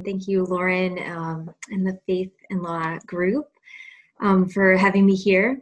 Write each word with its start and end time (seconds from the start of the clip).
thank 0.00 0.26
you, 0.26 0.44
Lauren, 0.44 0.98
um, 1.10 1.54
and 1.70 1.86
the 1.86 1.98
Faith 2.06 2.32
and 2.50 2.62
Law 2.62 2.98
group 3.06 3.48
um, 4.20 4.48
for 4.48 4.76
having 4.76 5.04
me 5.04 5.14
here. 5.14 5.60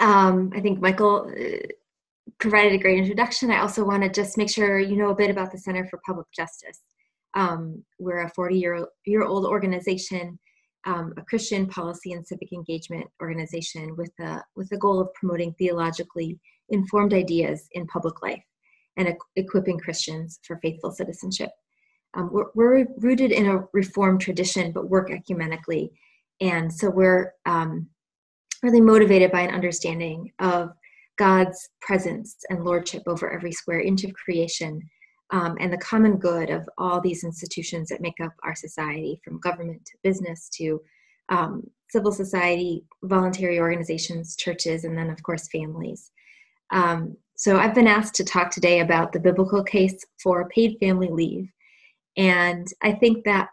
Um, 0.00 0.52
I 0.54 0.60
think 0.60 0.80
Michael 0.80 1.30
uh, 1.30 1.66
provided 2.38 2.72
a 2.72 2.78
great 2.78 2.98
introduction. 2.98 3.50
I 3.50 3.60
also 3.60 3.84
want 3.84 4.02
to 4.02 4.08
just 4.08 4.36
make 4.36 4.50
sure 4.50 4.80
you 4.80 4.96
know 4.96 5.10
a 5.10 5.14
bit 5.14 5.30
about 5.30 5.52
the 5.52 5.58
Center 5.58 5.86
for 5.86 6.00
Public 6.04 6.26
Justice. 6.34 6.80
Um, 7.34 7.84
we're 7.98 8.24
a 8.24 8.30
40 8.30 8.58
year, 8.58 8.86
year 9.04 9.22
old 9.22 9.46
organization, 9.46 10.38
um, 10.84 11.14
a 11.16 11.22
Christian 11.22 11.66
policy 11.66 12.12
and 12.12 12.26
civic 12.26 12.52
engagement 12.52 13.06
organization 13.22 13.94
with 13.96 14.10
the, 14.18 14.42
with 14.56 14.68
the 14.70 14.78
goal 14.78 15.00
of 15.00 15.12
promoting 15.14 15.54
theologically 15.58 16.38
informed 16.70 17.12
ideas 17.14 17.68
in 17.72 17.86
public 17.86 18.22
life 18.22 18.42
and 18.96 19.14
equipping 19.36 19.78
Christians 19.78 20.40
for 20.42 20.58
faithful 20.62 20.90
citizenship. 20.90 21.50
Um, 22.16 22.30
we're, 22.32 22.46
we're, 22.54 22.86
rooted 22.98 23.30
in 23.30 23.46
a 23.46 23.64
reformed 23.72 24.20
tradition, 24.20 24.72
but 24.72 24.88
work 24.88 25.10
ecumenically. 25.10 25.90
And 26.40 26.72
so 26.72 26.90
we're 26.90 27.34
um, 27.44 27.88
really 28.62 28.80
motivated 28.80 29.30
by 29.30 29.42
an 29.42 29.54
understanding 29.54 30.32
of 30.38 30.70
God's 31.18 31.68
presence 31.80 32.36
and 32.50 32.64
lordship 32.64 33.02
over 33.06 33.30
every 33.30 33.52
square 33.52 33.80
inch 33.80 34.04
of 34.04 34.12
creation 34.14 34.80
um, 35.30 35.56
and 35.60 35.72
the 35.72 35.78
common 35.78 36.16
good 36.16 36.50
of 36.50 36.68
all 36.78 37.00
these 37.00 37.24
institutions 37.24 37.88
that 37.88 38.00
make 38.00 38.20
up 38.22 38.32
our 38.44 38.54
society, 38.54 39.20
from 39.24 39.40
government 39.40 39.84
to 39.84 39.92
business 40.02 40.48
to 40.50 40.80
um, 41.28 41.62
civil 41.90 42.12
society, 42.12 42.84
voluntary 43.04 43.58
organizations, 43.58 44.36
churches, 44.36 44.84
and 44.84 44.96
then, 44.96 45.10
of 45.10 45.22
course, 45.22 45.48
families. 45.48 46.10
Um, 46.70 47.16
so, 47.36 47.58
I've 47.58 47.74
been 47.74 47.88
asked 47.88 48.14
to 48.16 48.24
talk 48.24 48.50
today 48.50 48.80
about 48.80 49.12
the 49.12 49.20
biblical 49.20 49.62
case 49.62 50.04
for 50.22 50.48
paid 50.48 50.76
family 50.80 51.08
leave. 51.10 51.48
And 52.16 52.66
I 52.82 52.92
think 52.92 53.24
that 53.24 53.48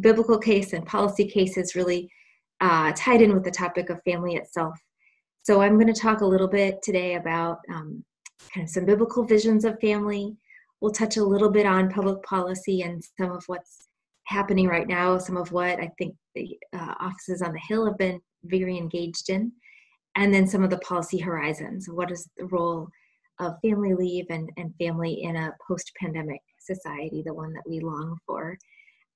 biblical 0.00 0.38
case 0.38 0.72
and 0.72 0.86
policy 0.86 1.28
case 1.28 1.56
is 1.56 1.74
really 1.74 2.10
uh, 2.60 2.92
tied 2.96 3.22
in 3.22 3.32
with 3.32 3.44
the 3.44 3.50
topic 3.50 3.90
of 3.90 4.02
family 4.04 4.34
itself. 4.34 4.78
So 5.42 5.62
I'm 5.62 5.74
going 5.74 5.92
to 5.92 6.00
talk 6.00 6.20
a 6.20 6.26
little 6.26 6.48
bit 6.48 6.82
today 6.82 7.14
about 7.14 7.58
um, 7.72 8.04
kind 8.52 8.64
of 8.64 8.70
some 8.70 8.84
biblical 8.84 9.24
visions 9.24 9.64
of 9.64 9.80
family. 9.80 10.36
We'll 10.80 10.92
touch 10.92 11.16
a 11.16 11.24
little 11.24 11.50
bit 11.50 11.66
on 11.66 11.90
public 11.90 12.22
policy 12.22 12.82
and 12.82 13.02
some 13.18 13.32
of 13.32 13.44
what's 13.46 13.88
happening 14.24 14.68
right 14.68 14.86
now, 14.86 15.18
some 15.18 15.36
of 15.36 15.52
what 15.52 15.80
I 15.80 15.90
think 15.98 16.14
the 16.34 16.58
uh, 16.76 16.94
offices 17.00 17.40
on 17.42 17.52
the 17.52 17.60
Hill 17.66 17.86
have 17.86 17.98
been 17.98 18.20
very 18.44 18.76
engaged 18.76 19.30
in, 19.30 19.50
and 20.16 20.32
then 20.32 20.46
some 20.46 20.62
of 20.62 20.70
the 20.70 20.78
policy 20.78 21.18
horizons. 21.18 21.88
What 21.88 22.10
is 22.10 22.28
the 22.36 22.46
role 22.46 22.88
of 23.40 23.54
family 23.62 23.94
leave 23.94 24.26
and, 24.30 24.50
and 24.56 24.74
family 24.78 25.22
in 25.22 25.36
a 25.36 25.54
post 25.66 25.90
pandemic 25.98 26.40
society, 26.72 27.22
the 27.24 27.40
one 27.42 27.52
that 27.54 27.68
we 27.68 27.80
long 27.80 28.16
for 28.26 28.42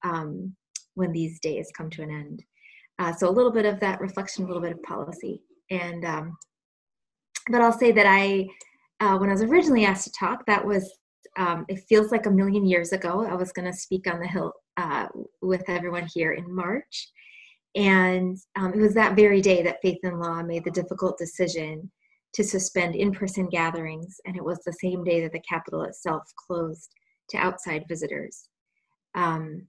um, 0.03 0.57
when 0.95 1.13
these 1.13 1.39
days 1.41 1.71
come 1.77 1.91
to 1.91 2.03
an 2.03 2.11
end? 2.11 2.39
Uh, 2.99 3.13
so 3.13 3.29
a 3.29 3.37
little 3.39 3.53
bit 3.59 3.67
of 3.67 3.81
that 3.81 4.01
reflection, 4.01 4.45
a 4.45 4.47
little 4.47 4.63
bit 4.63 4.73
of 4.73 4.83
policy. 4.83 5.43
And, 5.71 6.05
um, 6.05 6.37
but 7.51 7.61
I'll 7.61 7.79
say 7.85 7.93
that 7.93 8.07
I, 8.07 8.47
uh, 9.01 9.17
when 9.19 9.31
I 9.31 9.33
was 9.33 9.43
originally 9.43 9.85
asked 9.85 10.05
to 10.05 10.13
talk, 10.19 10.45
that 10.47 10.65
was, 10.65 10.85
um, 11.37 11.65
it 11.69 11.85
feels 11.89 12.13
like 12.13 12.27
a 12.27 12.31
million 12.31 12.65
years 12.67 12.93
ago. 12.93 13.27
I 13.27 13.35
was 13.35 13.53
going 13.53 13.71
to 13.71 13.77
speak 13.77 14.05
on 14.13 14.21
the 14.21 14.29
Hill 14.29 14.53
uh, 14.77 15.07
with 15.41 15.65
everyone 15.69 16.07
here 16.15 16.33
in 16.33 16.55
March. 16.55 17.09
And 17.75 18.37
um, 18.57 18.75
it 18.75 18.81
was 18.81 18.95
that 18.95 19.17
very 19.17 19.41
day 19.41 19.63
that 19.63 19.81
Faith 19.83 19.99
and 20.03 20.21
Law 20.21 20.43
made 20.43 20.65
the 20.65 20.71
difficult 20.71 21.17
decision 21.19 21.91
to 22.35 22.45
suspend 22.45 22.95
in 22.95 23.13
person 23.13 23.49
gatherings. 23.49 24.21
And 24.27 24.37
it 24.37 24.45
was 24.45 24.59
the 24.61 24.79
same 24.85 25.05
day 25.05 25.21
that 25.23 25.33
the 25.33 25.41
Capitol 25.49 25.83
itself 25.83 26.23
closed 26.47 26.91
to 27.33 27.39
outside 27.39 27.85
visitors. 27.89 28.49
Um, 29.15 29.67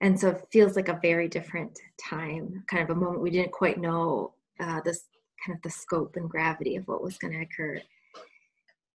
and 0.00 0.18
so 0.18 0.30
it 0.30 0.46
feels 0.50 0.76
like 0.76 0.88
a 0.88 0.98
very 1.02 1.28
different 1.28 1.78
time 2.02 2.64
kind 2.68 2.82
of 2.82 2.90
a 2.90 3.00
moment. 3.00 3.22
We 3.22 3.30
didn't 3.30 3.52
quite 3.52 3.78
know 3.78 4.34
uh, 4.58 4.80
this 4.84 5.04
kind 5.44 5.56
of 5.56 5.62
the 5.62 5.70
scope 5.70 6.16
and 6.16 6.28
gravity 6.28 6.76
of 6.76 6.86
what 6.86 7.02
was 7.02 7.18
going 7.18 7.32
to 7.32 7.42
occur. 7.42 7.80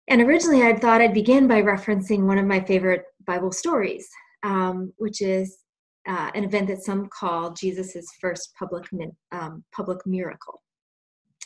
And 0.09 0.21
originally 0.21 0.63
i 0.63 0.75
thought 0.75 1.01
i'd 1.01 1.13
begin 1.13 1.47
by 1.47 1.61
referencing 1.61 2.25
one 2.25 2.37
of 2.37 2.45
my 2.45 2.59
favorite 2.59 3.05
bible 3.25 3.51
stories 3.51 4.07
um, 4.43 4.91
which 4.97 5.21
is 5.21 5.59
uh, 6.05 6.29
an 6.35 6.43
event 6.43 6.67
that 6.67 6.83
some 6.83 7.07
call 7.07 7.53
jesus' 7.53 8.07
first 8.19 8.53
public 8.59 8.85
um, 9.31 9.63
public 9.71 10.05
miracle. 10.05 10.61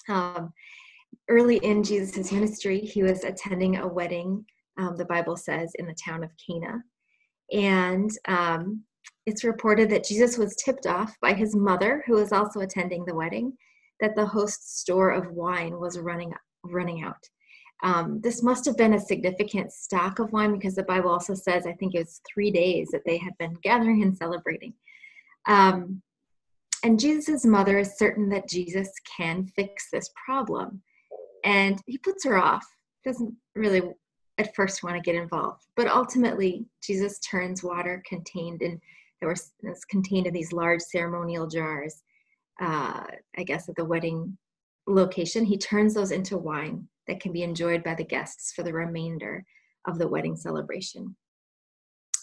Um, 0.09 0.51
early 1.29 1.57
in 1.57 1.83
jesus' 1.83 2.31
ministry 2.31 2.79
he 2.79 3.03
was 3.03 3.23
attending 3.23 3.77
a 3.77 3.87
wedding 3.87 4.43
um, 4.77 4.95
the 4.97 5.05
bible 5.05 5.35
says 5.35 5.71
in 5.75 5.85
the 5.85 5.95
town 6.05 6.23
of 6.23 6.31
cana 6.45 6.83
and 7.51 8.11
um, 8.27 8.83
it's 9.25 9.43
reported 9.43 9.89
that 9.89 10.05
Jesus 10.05 10.37
was 10.37 10.55
tipped 10.55 10.85
off 10.85 11.15
by 11.21 11.33
his 11.33 11.55
mother, 11.55 12.03
who 12.05 12.13
was 12.13 12.31
also 12.31 12.61
attending 12.61 13.05
the 13.05 13.15
wedding, 13.15 13.53
that 13.99 14.15
the 14.15 14.25
host's 14.25 14.79
store 14.79 15.11
of 15.11 15.31
wine 15.31 15.79
was 15.79 15.99
running 15.99 16.33
running 16.63 17.03
out. 17.03 17.23
Um, 17.83 18.19
this 18.21 18.41
must 18.41 18.65
have 18.65 18.77
been 18.77 18.93
a 18.93 18.99
significant 18.99 19.71
stock 19.71 20.19
of 20.19 20.31
wine 20.31 20.53
because 20.53 20.75
the 20.75 20.83
Bible 20.83 21.09
also 21.09 21.33
says, 21.33 21.67
I 21.67 21.73
think 21.73 21.93
it 21.93 21.99
was 21.99 22.21
three 22.33 22.51
days 22.51 22.89
that 22.91 23.03
they 23.05 23.17
had 23.17 23.37
been 23.37 23.53
gathering 23.61 24.01
and 24.01 24.17
celebrating. 24.17 24.73
Um, 25.47 26.01
and 26.83 26.99
Jesus' 26.99 27.45
mother 27.45 27.77
is 27.77 27.97
certain 27.97 28.29
that 28.29 28.49
Jesus 28.49 28.89
can 29.17 29.45
fix 29.55 29.89
this 29.91 30.09
problem. 30.25 30.81
And 31.43 31.79
he 31.85 31.97
puts 31.97 32.25
her 32.25 32.37
off, 32.37 32.65
doesn't 33.05 33.33
really 33.55 33.81
at 34.37 34.55
first 34.55 34.83
want 34.83 34.95
to 34.95 35.01
get 35.01 35.19
involved. 35.19 35.65
But 35.75 35.87
ultimately, 35.87 36.65
Jesus 36.81 37.19
turns 37.19 37.63
water 37.63 38.03
contained 38.07 38.61
in 38.61 38.79
that 39.21 39.27
was, 39.27 39.51
contained 39.89 40.27
in 40.27 40.33
these 40.33 40.53
large 40.53 40.81
ceremonial 40.81 41.47
jars, 41.47 42.03
uh, 42.61 43.03
I 43.37 43.43
guess 43.43 43.67
at 43.67 43.75
the 43.75 43.85
wedding 43.85 44.37
location. 44.85 45.43
He 45.43 45.57
turns 45.57 45.93
those 45.93 46.11
into 46.11 46.37
wine 46.37 46.87
that 47.07 47.19
can 47.19 47.31
be 47.31 47.43
enjoyed 47.43 47.83
by 47.83 47.95
the 47.95 48.03
guests 48.03 48.53
for 48.53 48.63
the 48.63 48.73
remainder 48.73 49.45
of 49.87 49.97
the 49.97 50.07
wedding 50.07 50.35
celebration. 50.35 51.15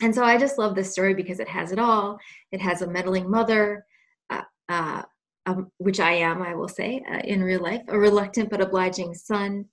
And 0.02 0.14
so 0.14 0.24
I 0.24 0.36
just 0.36 0.58
love 0.58 0.74
this 0.74 0.92
story 0.92 1.14
because 1.14 1.40
it 1.40 1.48
has 1.48 1.72
it 1.72 1.78
all. 1.78 2.18
It 2.52 2.60
has 2.60 2.82
a 2.82 2.90
meddling 2.90 3.30
mother, 3.30 3.86
uh, 4.30 4.42
uh, 4.68 5.02
um, 5.46 5.70
which 5.78 6.00
I 6.00 6.12
am, 6.12 6.42
I 6.42 6.54
will 6.54 6.68
say, 6.68 7.02
uh, 7.10 7.20
in 7.24 7.42
real 7.42 7.62
life, 7.62 7.82
a 7.88 7.98
reluctant 7.98 8.50
but 8.50 8.60
obliging 8.60 9.14
son, 9.14 9.66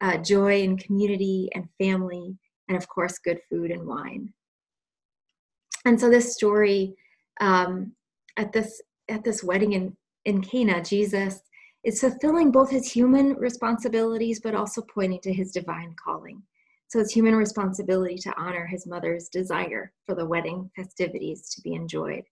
uh, 0.00 0.16
joy 0.18 0.62
and 0.62 0.82
community 0.82 1.48
and 1.54 1.68
family, 1.78 2.36
and 2.68 2.76
of 2.76 2.88
course, 2.88 3.18
good 3.18 3.40
food 3.50 3.70
and 3.70 3.86
wine 3.86 4.32
and 5.88 5.98
so 5.98 6.10
this 6.10 6.34
story 6.34 6.94
um, 7.40 7.92
at 8.36 8.52
this 8.52 8.82
at 9.08 9.24
this 9.24 9.42
wedding 9.42 9.72
in 9.72 9.96
in 10.24 10.42
Cana, 10.42 10.82
Jesus 10.82 11.40
is 11.84 12.00
fulfilling 12.00 12.50
both 12.50 12.70
his 12.70 12.90
human 12.90 13.34
responsibilities 13.34 14.40
but 14.40 14.54
also 14.54 14.82
pointing 14.82 15.20
to 15.20 15.32
his 15.32 15.52
divine 15.52 15.94
calling. 16.02 16.42
So 16.88 16.98
it's 16.98 17.12
human 17.12 17.34
responsibility 17.34 18.16
to 18.18 18.34
honor 18.38 18.66
his 18.66 18.86
mother's 18.86 19.28
desire 19.28 19.92
for 20.04 20.14
the 20.14 20.26
wedding 20.26 20.70
festivities 20.76 21.48
to 21.54 21.62
be 21.62 21.74
enjoyed. 21.74 22.24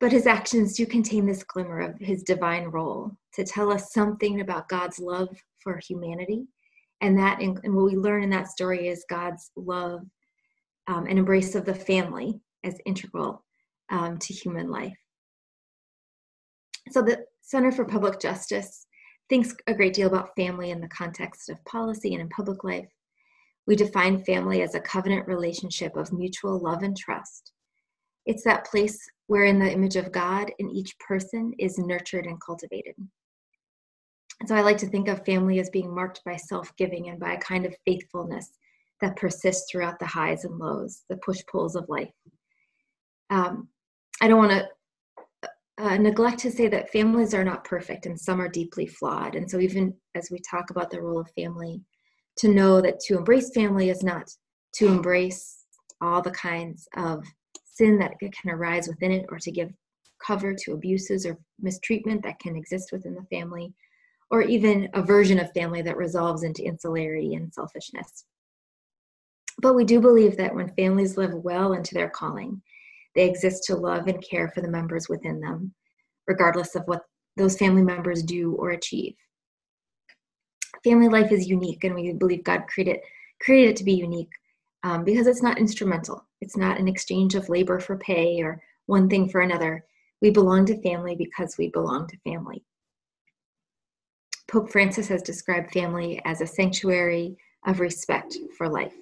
But 0.00 0.12
his 0.12 0.26
actions 0.26 0.76
do 0.76 0.84
contain 0.84 1.24
this 1.24 1.44
glimmer 1.44 1.80
of 1.80 1.98
his 1.98 2.22
divine 2.22 2.64
role 2.64 3.16
to 3.34 3.44
tell 3.44 3.72
us 3.72 3.92
something 3.92 4.40
about 4.40 4.68
God's 4.68 4.98
love 4.98 5.34
for 5.66 5.80
humanity. 5.88 6.44
And 7.00 7.18
that, 7.18 7.40
and 7.40 7.58
what 7.74 7.86
we 7.86 7.96
learn 7.96 8.22
in 8.22 8.30
that 8.30 8.48
story 8.48 8.86
is 8.86 9.04
God's 9.10 9.50
love 9.56 10.02
um, 10.86 11.06
an 11.06 11.18
embrace 11.18 11.56
of 11.56 11.64
the 11.64 11.74
family 11.74 12.40
as 12.62 12.78
integral 12.86 13.44
um, 13.90 14.18
to 14.18 14.32
human 14.32 14.70
life. 14.70 14.96
So, 16.92 17.02
the 17.02 17.24
Center 17.40 17.72
for 17.72 17.84
Public 17.84 18.20
Justice 18.20 18.86
thinks 19.28 19.54
a 19.66 19.74
great 19.74 19.94
deal 19.94 20.06
about 20.06 20.36
family 20.36 20.70
in 20.70 20.80
the 20.80 20.88
context 20.88 21.48
of 21.48 21.64
policy 21.64 22.12
and 22.14 22.20
in 22.20 22.28
public 22.28 22.62
life. 22.62 22.88
We 23.66 23.74
define 23.74 24.22
family 24.22 24.62
as 24.62 24.76
a 24.76 24.80
covenant 24.80 25.26
relationship 25.26 25.96
of 25.96 26.12
mutual 26.12 26.60
love 26.60 26.84
and 26.84 26.96
trust. 26.96 27.50
It's 28.24 28.44
that 28.44 28.66
place 28.66 28.98
where, 29.26 29.44
in 29.44 29.58
the 29.58 29.72
image 29.72 29.96
of 29.96 30.12
God, 30.12 30.52
in 30.60 30.70
each 30.70 30.96
person 31.00 31.52
is 31.58 31.78
nurtured 31.78 32.26
and 32.26 32.40
cultivated. 32.40 32.94
So 34.44 34.54
I 34.54 34.60
like 34.60 34.78
to 34.78 34.88
think 34.88 35.08
of 35.08 35.24
family 35.24 35.60
as 35.60 35.70
being 35.70 35.94
marked 35.94 36.22
by 36.24 36.36
self 36.36 36.74
giving 36.76 37.08
and 37.08 37.18
by 37.18 37.34
a 37.34 37.40
kind 37.40 37.64
of 37.64 37.74
faithfulness 37.84 38.50
that 39.00 39.16
persists 39.16 39.70
throughout 39.70 39.98
the 39.98 40.06
highs 40.06 40.44
and 40.44 40.58
lows, 40.58 41.02
the 41.08 41.16
push 41.18 41.40
pulls 41.50 41.74
of 41.74 41.88
life. 41.88 42.10
Um, 43.30 43.68
I 44.20 44.28
don't 44.28 44.38
want 44.38 44.52
to 44.52 44.68
uh, 45.78 45.96
neglect 45.98 46.38
to 46.40 46.50
say 46.50 46.68
that 46.68 46.90
families 46.90 47.34
are 47.34 47.44
not 47.44 47.64
perfect 47.64 48.06
and 48.06 48.18
some 48.18 48.40
are 48.40 48.48
deeply 48.48 48.86
flawed. 48.86 49.34
And 49.34 49.50
so, 49.50 49.58
even 49.58 49.94
as 50.14 50.30
we 50.30 50.38
talk 50.40 50.70
about 50.70 50.90
the 50.90 51.02
role 51.02 51.20
of 51.20 51.30
family, 51.30 51.80
to 52.38 52.48
know 52.48 52.80
that 52.80 53.00
to 53.00 53.16
embrace 53.16 53.50
family 53.54 53.90
is 53.90 54.02
not 54.02 54.30
to 54.74 54.86
embrace 54.86 55.64
all 56.00 56.20
the 56.20 56.30
kinds 56.30 56.86
of 56.96 57.24
sin 57.64 57.98
that 57.98 58.18
can 58.20 58.50
arise 58.50 58.88
within 58.88 59.12
it 59.12 59.26
or 59.30 59.38
to 59.38 59.50
give 59.50 59.72
cover 60.24 60.54
to 60.54 60.72
abuses 60.72 61.26
or 61.26 61.38
mistreatment 61.60 62.22
that 62.22 62.38
can 62.38 62.56
exist 62.56 62.90
within 62.92 63.14
the 63.14 63.36
family, 63.36 63.72
or 64.30 64.42
even 64.42 64.88
a 64.94 65.02
version 65.02 65.38
of 65.38 65.52
family 65.52 65.82
that 65.82 65.96
resolves 65.96 66.42
into 66.42 66.64
insularity 66.64 67.34
and 67.34 67.52
selfishness. 67.52 68.24
But 69.58 69.74
we 69.74 69.84
do 69.84 70.00
believe 70.00 70.36
that 70.36 70.54
when 70.54 70.74
families 70.74 71.16
live 71.16 71.32
well 71.32 71.72
into 71.72 71.94
their 71.94 72.10
calling 72.10 72.62
They 73.14 73.28
exist 73.28 73.64
to 73.64 73.76
love 73.76 74.06
and 74.08 74.22
care 74.22 74.48
for 74.48 74.60
the 74.60 74.68
members 74.68 75.08
within 75.08 75.40
them, 75.40 75.72
regardless 76.26 76.74
of 76.74 76.82
what 76.86 77.02
those 77.36 77.56
family 77.56 77.82
members 77.82 78.22
do 78.22 78.54
or 78.54 78.70
achieve. 78.70 79.14
Family 80.84 81.08
life 81.08 81.32
is 81.32 81.48
unique, 81.48 81.84
and 81.84 81.94
we 81.94 82.12
believe 82.12 82.44
God 82.44 82.64
created, 82.68 82.98
created 83.40 83.70
it 83.70 83.76
to 83.76 83.84
be 83.84 83.94
unique 83.94 84.30
um, 84.82 85.04
because 85.04 85.26
it's 85.26 85.42
not 85.42 85.58
instrumental. 85.58 86.26
It's 86.40 86.56
not 86.56 86.78
an 86.78 86.88
exchange 86.88 87.34
of 87.34 87.48
labor 87.48 87.80
for 87.80 87.96
pay 87.96 88.40
or 88.42 88.62
one 88.86 89.08
thing 89.08 89.28
for 89.28 89.40
another. 89.40 89.84
We 90.20 90.30
belong 90.30 90.66
to 90.66 90.80
family 90.82 91.16
because 91.16 91.56
we 91.58 91.68
belong 91.70 92.06
to 92.08 92.18
family. 92.18 92.62
Pope 94.48 94.70
Francis 94.70 95.08
has 95.08 95.22
described 95.22 95.72
family 95.72 96.20
as 96.24 96.40
a 96.40 96.46
sanctuary 96.46 97.36
of 97.66 97.80
respect 97.80 98.36
for 98.56 98.68
life. 98.68 98.94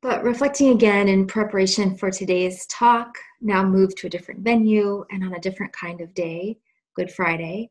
But 0.00 0.24
reflecting 0.24 0.70
again 0.70 1.08
in 1.08 1.26
preparation 1.26 1.96
for 1.96 2.10
today's 2.10 2.66
talk, 2.66 3.16
now 3.40 3.64
moved 3.64 3.96
to 3.98 4.08
a 4.08 4.10
different 4.10 4.40
venue 4.40 5.04
and 5.10 5.22
on 5.22 5.34
a 5.34 5.40
different 5.40 5.72
kind 5.72 6.00
of 6.00 6.12
day, 6.14 6.58
Good 6.94 7.10
Friday, 7.10 7.70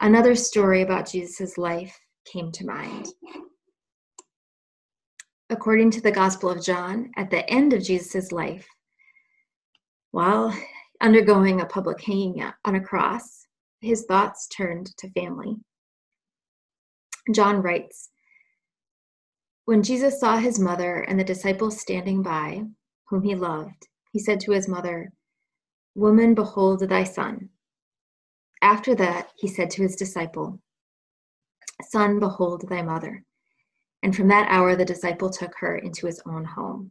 another 0.00 0.34
story 0.34 0.82
about 0.82 1.10
Jesus' 1.10 1.56
life 1.56 1.96
came 2.24 2.50
to 2.52 2.66
mind. 2.66 3.08
According 5.48 5.92
to 5.92 6.00
the 6.00 6.10
Gospel 6.10 6.50
of 6.50 6.64
John, 6.64 7.12
at 7.16 7.30
the 7.30 7.48
end 7.48 7.72
of 7.72 7.84
Jesus' 7.84 8.32
life, 8.32 8.66
while 10.10 10.56
undergoing 11.00 11.60
a 11.60 11.66
public 11.66 12.00
hanging 12.00 12.44
on 12.64 12.74
a 12.74 12.80
cross, 12.80 13.43
his 13.84 14.04
thoughts 14.06 14.48
turned 14.48 14.96
to 14.98 15.10
family. 15.10 15.56
John 17.32 17.62
writes 17.62 18.10
When 19.64 19.82
Jesus 19.82 20.18
saw 20.18 20.36
his 20.38 20.58
mother 20.58 21.02
and 21.02 21.18
the 21.18 21.24
disciples 21.24 21.80
standing 21.80 22.22
by, 22.22 22.62
whom 23.08 23.22
he 23.22 23.34
loved, 23.34 23.86
he 24.12 24.18
said 24.18 24.40
to 24.40 24.52
his 24.52 24.68
mother, 24.68 25.12
Woman, 25.94 26.34
behold 26.34 26.80
thy 26.80 27.04
son. 27.04 27.50
After 28.62 28.94
that, 28.94 29.28
he 29.36 29.46
said 29.46 29.70
to 29.70 29.82
his 29.82 29.96
disciple, 29.96 30.58
Son, 31.82 32.18
behold 32.18 32.68
thy 32.68 32.82
mother. 32.82 33.24
And 34.02 34.14
from 34.14 34.28
that 34.28 34.48
hour, 34.50 34.76
the 34.76 34.84
disciple 34.84 35.30
took 35.30 35.52
her 35.58 35.76
into 35.76 36.06
his 36.06 36.20
own 36.26 36.44
home. 36.44 36.90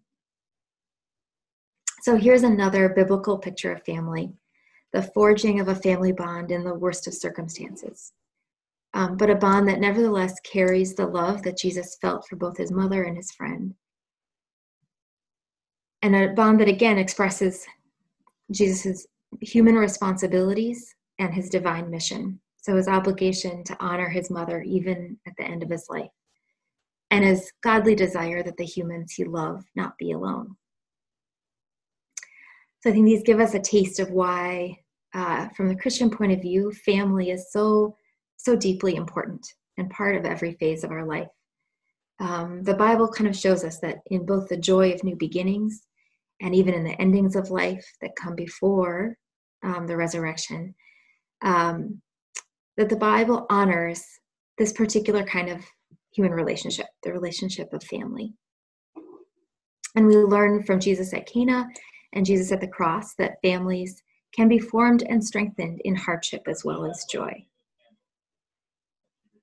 So 2.01 2.15
here's 2.15 2.43
another 2.43 2.89
biblical 2.89 3.37
picture 3.37 3.71
of 3.71 3.83
family 3.83 4.33
the 4.93 5.01
forging 5.01 5.59
of 5.59 5.67
a 5.67 5.75
family 5.75 6.11
bond 6.11 6.51
in 6.51 6.63
the 6.63 6.73
worst 6.73 7.07
of 7.07 7.13
circumstances. 7.13 8.13
Um, 8.93 9.17
but 9.17 9.31
a 9.31 9.35
bond 9.35 9.67
that 9.67 9.79
nevertheless 9.79 10.39
carries 10.41 10.93
the 10.93 11.07
love 11.07 11.41
that 11.43 11.57
Jesus 11.57 11.97
felt 11.99 12.27
for 12.27 12.35
both 12.35 12.57
his 12.57 12.71
mother 12.71 13.03
and 13.03 13.17
his 13.17 13.31
friend. 13.31 13.73
And 16.03 16.15
a 16.15 16.33
bond 16.33 16.59
that 16.59 16.67
again 16.67 16.99
expresses 16.99 17.65
Jesus' 18.51 19.07
human 19.41 19.75
responsibilities 19.75 20.93
and 21.17 21.33
his 21.33 21.49
divine 21.49 21.89
mission. 21.89 22.39
So 22.57 22.75
his 22.75 22.87
obligation 22.87 23.63
to 23.65 23.77
honor 23.79 24.09
his 24.09 24.29
mother 24.29 24.61
even 24.61 25.17
at 25.27 25.33
the 25.37 25.43
end 25.43 25.63
of 25.63 25.69
his 25.69 25.87
life, 25.89 26.11
and 27.11 27.25
his 27.25 27.51
godly 27.61 27.95
desire 27.95 28.41
that 28.43 28.57
the 28.57 28.65
humans 28.65 29.13
he 29.13 29.25
loved 29.25 29.67
not 29.75 29.97
be 29.97 30.11
alone. 30.11 30.55
So 32.81 32.89
I 32.89 32.93
think 32.93 33.05
these 33.05 33.23
give 33.23 33.39
us 33.39 33.53
a 33.53 33.59
taste 33.59 33.99
of 33.99 34.11
why, 34.11 34.82
uh, 35.13 35.49
from 35.49 35.67
the 35.67 35.75
Christian 35.75 36.09
point 36.09 36.31
of 36.31 36.41
view, 36.41 36.71
family 36.71 37.31
is 37.31 37.51
so 37.51 37.95
so 38.37 38.55
deeply 38.55 38.95
important 38.95 39.45
and 39.77 39.89
part 39.89 40.15
of 40.15 40.25
every 40.25 40.53
phase 40.55 40.83
of 40.83 40.91
our 40.91 41.05
life. 41.05 41.29
Um, 42.19 42.61
the 42.63 42.73
Bible 42.73 43.07
kind 43.07 43.29
of 43.29 43.35
shows 43.35 43.63
us 43.63 43.79
that 43.79 43.99
in 44.07 44.25
both 44.25 44.49
the 44.49 44.57
joy 44.57 44.91
of 44.91 45.03
new 45.03 45.15
beginnings 45.15 45.87
and 46.41 46.53
even 46.53 46.73
in 46.73 46.83
the 46.83 46.99
endings 47.01 47.35
of 47.35 47.51
life 47.51 47.85
that 48.01 48.15
come 48.15 48.35
before 48.35 49.17
um, 49.63 49.87
the 49.87 49.95
resurrection, 49.95 50.75
um, 51.41 52.01
that 52.75 52.89
the 52.89 52.97
Bible 52.97 53.45
honors 53.49 54.03
this 54.57 54.73
particular 54.73 55.23
kind 55.23 55.49
of 55.49 55.63
human 56.13 56.33
relationship, 56.33 56.87
the 57.03 57.13
relationship 57.13 57.71
of 57.73 57.83
family. 57.83 58.33
And 59.95 60.05
we 60.05 60.17
learn 60.17 60.63
from 60.63 60.79
Jesus 60.79 61.13
at 61.13 61.27
Cana 61.27 61.67
and 62.13 62.25
Jesus 62.25 62.51
at 62.51 62.61
the 62.61 62.67
cross 62.67 63.15
that 63.15 63.41
families 63.41 64.02
can 64.35 64.47
be 64.47 64.59
formed 64.59 65.03
and 65.03 65.23
strengthened 65.23 65.81
in 65.85 65.95
hardship 65.95 66.43
as 66.47 66.63
well 66.65 66.85
as 66.85 67.05
joy. 67.11 67.45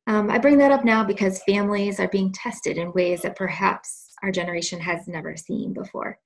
Um, 0.06 0.30
I 0.30 0.38
bring 0.38 0.58
that 0.58 0.72
up 0.72 0.84
now 0.84 1.04
because 1.04 1.42
families 1.44 2.00
are 2.00 2.08
being 2.08 2.32
tested 2.32 2.78
in 2.78 2.92
ways 2.92 3.22
that 3.22 3.36
perhaps 3.36 4.12
our 4.22 4.32
generation 4.32 4.80
has 4.80 5.06
never 5.06 5.36
seen 5.36 5.72
before. 5.72 6.18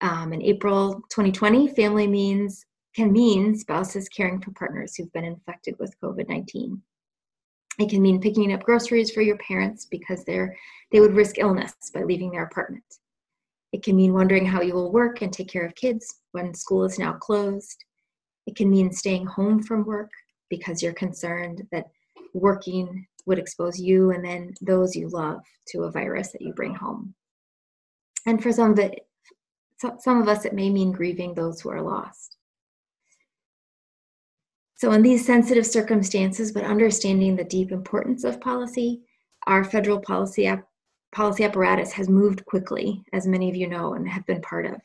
Um, 0.00 0.32
in 0.32 0.42
April 0.42 1.02
2020, 1.10 1.68
family 1.68 2.06
means 2.06 2.66
can 2.94 3.12
mean 3.12 3.56
spouses 3.56 4.08
caring 4.08 4.40
for 4.40 4.52
partners 4.52 4.94
who've 4.94 5.12
been 5.12 5.24
infected 5.24 5.74
with 5.78 5.98
COVID 6.00 6.28
19. 6.28 6.80
It 7.78 7.90
can 7.90 8.00
mean 8.00 8.20
picking 8.20 8.52
up 8.52 8.62
groceries 8.62 9.10
for 9.10 9.20
your 9.20 9.36
parents 9.38 9.84
because 9.84 10.24
they're, 10.24 10.56
they 10.92 11.00
would 11.00 11.14
risk 11.14 11.38
illness 11.38 11.74
by 11.92 12.04
leaving 12.04 12.30
their 12.30 12.44
apartment. 12.44 12.84
It 13.72 13.82
can 13.82 13.96
mean 13.96 14.14
wondering 14.14 14.46
how 14.46 14.62
you 14.62 14.72
will 14.72 14.92
work 14.92 15.20
and 15.20 15.32
take 15.32 15.48
care 15.48 15.66
of 15.66 15.74
kids 15.74 16.20
when 16.32 16.54
school 16.54 16.84
is 16.84 16.98
now 16.98 17.12
closed. 17.14 17.84
It 18.46 18.56
can 18.56 18.70
mean 18.70 18.92
staying 18.92 19.26
home 19.26 19.62
from 19.62 19.84
work 19.84 20.10
because 20.48 20.82
you're 20.82 20.92
concerned 20.92 21.66
that 21.72 21.86
working 22.32 23.06
would 23.26 23.38
expose 23.38 23.78
you 23.78 24.12
and 24.12 24.24
then 24.24 24.54
those 24.60 24.94
you 24.94 25.08
love 25.08 25.40
to 25.68 25.82
a 25.82 25.90
virus 25.90 26.30
that 26.32 26.42
you 26.42 26.52
bring 26.52 26.74
home. 26.74 27.14
And 28.26 28.42
for 28.42 28.52
some 28.52 28.72
of 28.72 28.78
it, 28.78 29.06
some 29.78 30.22
of 30.22 30.28
us, 30.28 30.44
it 30.44 30.54
may 30.54 30.70
mean 30.70 30.90
grieving 30.92 31.34
those 31.34 31.60
who 31.60 31.68
are 31.68 31.82
lost. 31.82 32.36
So, 34.76 34.92
in 34.92 35.02
these 35.02 35.24
sensitive 35.24 35.66
circumstances, 35.66 36.52
but 36.52 36.64
understanding 36.64 37.36
the 37.36 37.44
deep 37.44 37.72
importance 37.72 38.24
of 38.24 38.40
policy, 38.40 39.02
our 39.46 39.64
federal 39.64 40.00
policy, 40.00 40.50
policy 41.12 41.44
apparatus 41.44 41.92
has 41.92 42.08
moved 42.08 42.44
quickly, 42.46 43.02
as 43.12 43.26
many 43.26 43.48
of 43.48 43.56
you 43.56 43.68
know 43.68 43.94
and 43.94 44.08
have 44.08 44.26
been 44.26 44.42
part 44.42 44.66
of. 44.66 44.80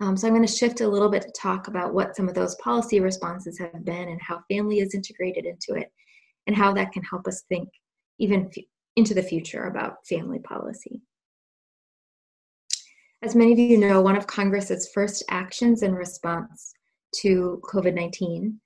Um, 0.00 0.16
so, 0.16 0.26
I'm 0.26 0.34
going 0.34 0.46
to 0.46 0.52
shift 0.52 0.80
a 0.80 0.88
little 0.88 1.08
bit 1.08 1.22
to 1.22 1.32
talk 1.32 1.68
about 1.68 1.94
what 1.94 2.16
some 2.16 2.28
of 2.28 2.34
those 2.34 2.54
policy 2.56 3.00
responses 3.00 3.58
have 3.58 3.84
been 3.84 4.08
and 4.08 4.20
how 4.20 4.42
family 4.50 4.80
is 4.80 4.94
integrated 4.94 5.46
into 5.46 5.80
it, 5.80 5.90
and 6.46 6.54
how 6.54 6.72
that 6.74 6.92
can 6.92 7.02
help 7.02 7.26
us 7.26 7.44
think 7.48 7.68
even 8.18 8.46
f- 8.46 8.64
into 8.96 9.14
the 9.14 9.22
future 9.22 9.64
about 9.64 10.06
family 10.06 10.38
policy. 10.38 11.00
As 13.22 13.34
many 13.34 13.52
of 13.52 13.58
you 13.58 13.78
know, 13.78 14.00
one 14.00 14.16
of 14.16 14.26
Congress's 14.26 14.90
first 14.92 15.24
actions 15.30 15.82
in 15.82 15.94
response 15.94 16.74
to 17.16 17.60
COVID 17.64 17.94
19 17.94 18.60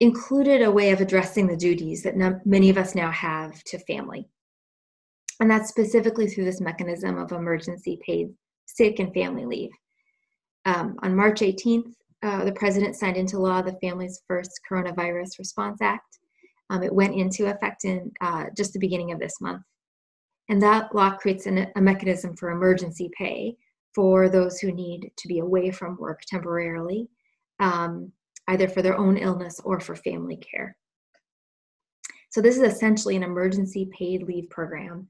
included 0.00 0.62
a 0.62 0.70
way 0.70 0.90
of 0.90 1.00
addressing 1.00 1.46
the 1.46 1.56
duties 1.56 2.02
that 2.02 2.16
no, 2.16 2.40
many 2.44 2.70
of 2.70 2.78
us 2.78 2.94
now 2.94 3.10
have 3.10 3.62
to 3.64 3.78
family. 3.80 4.28
And 5.40 5.50
that's 5.50 5.68
specifically 5.68 6.28
through 6.28 6.44
this 6.44 6.60
mechanism 6.60 7.18
of 7.18 7.32
emergency 7.32 7.98
paid 8.04 8.28
sick 8.66 8.98
and 8.98 9.12
family 9.12 9.44
leave. 9.44 9.70
Um, 10.68 10.98
on 11.02 11.16
March 11.16 11.40
18th, 11.40 11.94
uh, 12.22 12.44
the 12.44 12.52
president 12.52 12.94
signed 12.94 13.16
into 13.16 13.38
law 13.38 13.62
the 13.62 13.78
Families 13.80 14.20
First 14.28 14.60
Coronavirus 14.70 15.38
Response 15.38 15.80
Act. 15.80 16.18
Um, 16.68 16.82
it 16.82 16.92
went 16.92 17.14
into 17.14 17.46
effect 17.46 17.86
in 17.86 18.12
uh, 18.20 18.46
just 18.54 18.74
the 18.74 18.78
beginning 18.78 19.10
of 19.10 19.18
this 19.18 19.40
month. 19.40 19.62
And 20.50 20.60
that 20.60 20.94
law 20.94 21.16
creates 21.16 21.46
an, 21.46 21.68
a 21.74 21.80
mechanism 21.80 22.36
for 22.36 22.50
emergency 22.50 23.10
pay 23.16 23.56
for 23.94 24.28
those 24.28 24.58
who 24.58 24.70
need 24.70 25.10
to 25.16 25.26
be 25.26 25.38
away 25.38 25.70
from 25.70 25.96
work 25.96 26.20
temporarily 26.26 27.08
um, 27.60 28.12
either 28.48 28.68
for 28.68 28.82
their 28.82 28.98
own 28.98 29.16
illness 29.16 29.60
or 29.64 29.80
for 29.80 29.96
family 29.96 30.36
care. 30.36 30.76
So, 32.28 32.42
this 32.42 32.58
is 32.58 32.62
essentially 32.62 33.16
an 33.16 33.22
emergency 33.22 33.88
paid 33.98 34.22
leave 34.22 34.50
program 34.50 35.08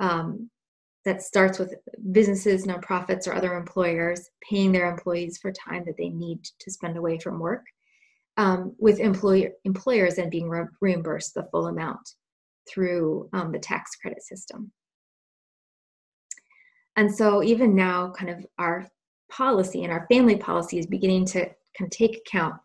um, 0.00 0.50
that 1.06 1.22
starts 1.22 1.60
with 1.60 1.72
businesses, 2.10 2.66
nonprofits, 2.66 3.28
or 3.28 3.32
other 3.32 3.54
employers 3.54 4.28
paying 4.42 4.72
their 4.72 4.90
employees 4.90 5.38
for 5.38 5.52
time 5.52 5.84
that 5.86 5.96
they 5.96 6.08
need 6.08 6.42
to 6.58 6.70
spend 6.70 6.96
away 6.96 7.16
from 7.16 7.38
work, 7.38 7.64
um, 8.36 8.74
with 8.78 8.98
employer, 8.98 9.50
employers 9.64 10.16
then 10.16 10.28
being 10.28 10.48
re- 10.48 10.66
reimbursed 10.80 11.32
the 11.34 11.46
full 11.52 11.68
amount 11.68 12.00
through 12.68 13.28
um, 13.32 13.52
the 13.52 13.58
tax 13.58 13.94
credit 13.94 14.20
system. 14.20 14.72
And 16.96 17.14
so, 17.14 17.40
even 17.40 17.76
now, 17.76 18.10
kind 18.10 18.30
of 18.30 18.44
our 18.58 18.88
policy 19.30 19.84
and 19.84 19.92
our 19.92 20.08
family 20.10 20.36
policy 20.36 20.78
is 20.80 20.86
beginning 20.86 21.24
to 21.26 21.48
can 21.76 21.88
take 21.88 22.16
account 22.16 22.56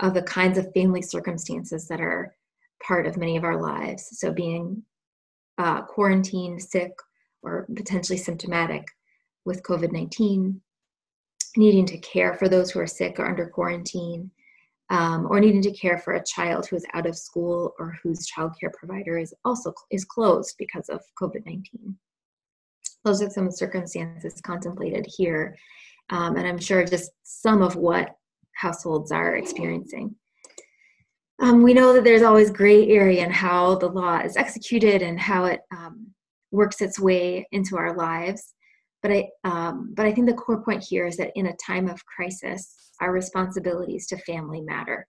of 0.00 0.12
the 0.12 0.22
kinds 0.22 0.58
of 0.58 0.72
family 0.74 1.02
circumstances 1.02 1.86
that 1.86 2.00
are 2.00 2.34
part 2.82 3.06
of 3.06 3.16
many 3.16 3.36
of 3.36 3.44
our 3.44 3.62
lives. 3.62 4.08
So, 4.18 4.32
being 4.32 4.82
uh, 5.56 5.82
quarantined, 5.82 6.60
sick, 6.60 6.90
or 7.42 7.66
potentially 7.74 8.18
symptomatic 8.18 8.86
with 9.44 9.62
COVID 9.62 9.92
19, 9.92 10.60
needing 11.56 11.86
to 11.86 11.98
care 11.98 12.34
for 12.34 12.48
those 12.48 12.70
who 12.70 12.80
are 12.80 12.86
sick 12.86 13.18
or 13.18 13.26
under 13.26 13.46
quarantine, 13.46 14.30
um, 14.90 15.26
or 15.30 15.40
needing 15.40 15.62
to 15.62 15.72
care 15.72 15.98
for 15.98 16.14
a 16.14 16.24
child 16.24 16.66
who 16.66 16.76
is 16.76 16.86
out 16.94 17.06
of 17.06 17.16
school 17.16 17.74
or 17.78 17.96
whose 18.02 18.26
child 18.26 18.52
care 18.60 18.72
provider 18.78 19.18
is 19.18 19.34
also 19.44 19.72
is 19.90 20.04
closed 20.04 20.54
because 20.58 20.88
of 20.88 21.00
COVID 21.20 21.44
19. 21.44 21.96
those 23.04 23.22
are 23.22 23.30
some 23.30 23.50
circumstances 23.50 24.40
contemplated 24.40 25.06
here. 25.16 25.56
Um, 26.10 26.36
and 26.36 26.46
I'm 26.46 26.58
sure 26.58 26.84
just 26.84 27.10
some 27.22 27.62
of 27.62 27.76
what 27.76 28.16
households 28.54 29.12
are 29.12 29.36
experiencing. 29.36 30.14
Um, 31.40 31.62
we 31.62 31.74
know 31.74 31.92
that 31.92 32.04
there's 32.04 32.22
always 32.22 32.50
gray 32.50 32.88
area 32.88 33.24
in 33.24 33.30
how 33.30 33.74
the 33.76 33.88
law 33.88 34.20
is 34.20 34.36
executed 34.36 35.02
and 35.02 35.20
how 35.20 35.44
it 35.44 35.60
um, 35.70 36.08
works 36.50 36.80
its 36.80 36.98
way 36.98 37.46
into 37.52 37.76
our 37.76 37.94
lives. 37.96 38.54
But 39.02 39.12
I, 39.12 39.28
um, 39.44 39.92
but 39.94 40.06
I 40.06 40.12
think 40.12 40.26
the 40.26 40.34
core 40.34 40.62
point 40.62 40.84
here 40.88 41.06
is 41.06 41.16
that 41.18 41.32
in 41.34 41.46
a 41.46 41.56
time 41.64 41.88
of 41.88 42.04
crisis, 42.06 42.92
our 43.00 43.12
responsibilities 43.12 44.06
to 44.08 44.16
family 44.18 44.60
matter. 44.60 45.06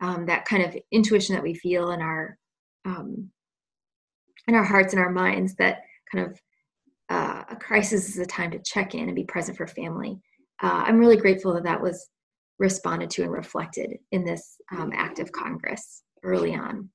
Um, 0.00 0.26
that 0.26 0.44
kind 0.44 0.62
of 0.62 0.76
intuition 0.92 1.34
that 1.34 1.42
we 1.42 1.54
feel 1.54 1.90
in 1.90 2.02
our 2.02 2.36
um, 2.84 3.30
in 4.46 4.54
our 4.54 4.62
hearts 4.62 4.92
and 4.92 5.02
our 5.02 5.10
minds 5.10 5.54
that 5.56 5.80
kind 6.12 6.26
of 6.26 6.40
uh, 7.08 7.44
a 7.50 7.56
crisis 7.56 8.08
is 8.08 8.18
a 8.18 8.26
time 8.26 8.50
to 8.50 8.58
check 8.60 8.94
in 8.94 9.08
and 9.08 9.16
be 9.16 9.24
present 9.24 9.56
for 9.56 9.66
family. 9.66 10.20
Uh, 10.62 10.84
I'm 10.86 10.98
really 10.98 11.16
grateful 11.16 11.54
that 11.54 11.64
that 11.64 11.80
was 11.80 12.08
responded 12.58 13.10
to 13.10 13.22
and 13.22 13.32
reflected 13.32 13.98
in 14.12 14.24
this 14.24 14.56
um, 14.72 14.92
act 14.94 15.18
of 15.18 15.32
Congress 15.32 16.02
early 16.22 16.54
on. 16.54 16.88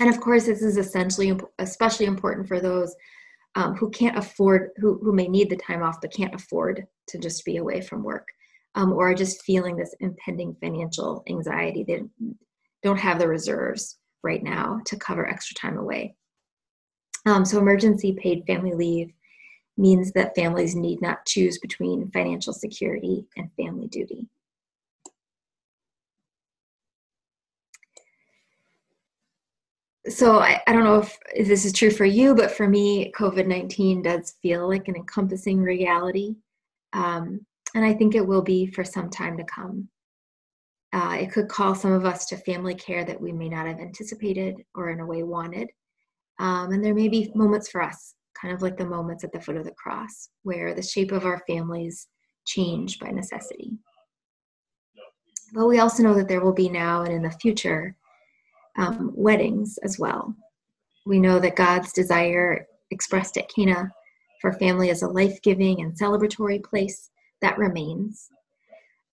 And 0.00 0.08
of 0.08 0.20
course, 0.20 0.46
this 0.46 0.62
is 0.62 0.78
essentially 0.78 1.38
especially 1.58 2.06
important 2.06 2.48
for 2.48 2.58
those 2.58 2.96
um, 3.54 3.74
who 3.74 3.90
can't 3.90 4.16
afford, 4.16 4.70
who, 4.78 4.98
who 5.02 5.12
may 5.12 5.28
need 5.28 5.50
the 5.50 5.56
time 5.56 5.82
off 5.82 6.00
but 6.00 6.12
can't 6.12 6.34
afford 6.34 6.86
to 7.08 7.18
just 7.18 7.44
be 7.44 7.58
away 7.58 7.82
from 7.82 8.02
work, 8.02 8.28
um, 8.74 8.92
or 8.92 9.10
are 9.10 9.14
just 9.14 9.42
feeling 9.42 9.76
this 9.76 9.94
impending 10.00 10.56
financial 10.60 11.22
anxiety. 11.28 11.84
They 11.84 12.02
don't 12.82 12.98
have 12.98 13.18
the 13.18 13.28
reserves 13.28 13.98
right 14.22 14.42
now 14.42 14.80
to 14.86 14.96
cover 14.96 15.28
extra 15.28 15.54
time 15.54 15.76
away. 15.76 16.14
Um, 17.26 17.44
so, 17.44 17.58
emergency 17.58 18.16
paid 18.18 18.44
family 18.46 18.72
leave 18.72 19.12
means 19.76 20.12
that 20.12 20.34
families 20.34 20.74
need 20.74 21.02
not 21.02 21.26
choose 21.26 21.58
between 21.58 22.10
financial 22.10 22.54
security 22.54 23.26
and 23.36 23.50
family 23.56 23.88
duty. 23.88 24.28
So 30.08 30.38
I, 30.38 30.60
I 30.66 30.72
don't 30.72 30.84
know 30.84 31.00
if, 31.00 31.46
this 31.46 31.64
is 31.64 31.72
true 31.72 31.90
for 31.90 32.06
you, 32.06 32.34
but 32.34 32.50
for 32.50 32.66
me, 32.66 33.12
COVID-19 33.12 34.02
does 34.02 34.34
feel 34.40 34.68
like 34.68 34.88
an 34.88 34.96
encompassing 34.96 35.60
reality. 35.60 36.36
Um, 36.92 37.44
and 37.74 37.84
I 37.84 37.92
think 37.92 38.14
it 38.14 38.26
will 38.26 38.42
be 38.42 38.66
for 38.66 38.82
some 38.82 39.10
time 39.10 39.36
to 39.36 39.44
come. 39.44 39.88
Uh, 40.92 41.18
it 41.20 41.30
could 41.30 41.48
call 41.48 41.74
some 41.74 41.92
of 41.92 42.04
us 42.04 42.26
to 42.26 42.36
family 42.38 42.74
care 42.74 43.04
that 43.04 43.20
we 43.20 43.30
may 43.30 43.48
not 43.48 43.66
have 43.66 43.78
anticipated 43.78 44.56
or 44.74 44.90
in 44.90 45.00
a 45.00 45.06
way 45.06 45.22
wanted. 45.22 45.68
Um, 46.40 46.72
and 46.72 46.82
there 46.82 46.94
may 46.94 47.08
be 47.08 47.30
moments 47.34 47.68
for 47.68 47.82
us 47.82 48.14
kind 48.40 48.54
of 48.54 48.62
like 48.62 48.76
the 48.76 48.86
moments 48.86 49.24
at 49.24 49.32
the 49.32 49.40
foot 49.40 49.56
of 49.56 49.64
the 49.64 49.72
cross, 49.72 50.30
where 50.42 50.74
the 50.74 50.82
shape 50.82 51.12
of 51.12 51.24
our 51.24 51.42
families 51.46 52.08
change 52.46 52.98
by 52.98 53.10
necessity. 53.10 53.72
But 55.52 55.66
we 55.66 55.80
also 55.80 56.02
know 56.02 56.14
that 56.14 56.28
there 56.28 56.40
will 56.40 56.54
be 56.54 56.68
now 56.68 57.02
and 57.02 57.12
in 57.12 57.22
the 57.22 57.30
future 57.32 57.96
um, 58.78 59.12
weddings 59.14 59.78
as 59.82 59.98
well. 59.98 60.34
We 61.06 61.18
know 61.18 61.38
that 61.40 61.56
God's 61.56 61.92
desire 61.92 62.66
expressed 62.90 63.36
at 63.36 63.48
Cana 63.48 63.90
for 64.40 64.52
family 64.52 64.90
as 64.90 65.02
a 65.02 65.08
life 65.08 65.40
giving 65.42 65.80
and 65.80 65.98
celebratory 65.98 66.62
place 66.62 67.10
that 67.40 67.58
remains. 67.58 68.28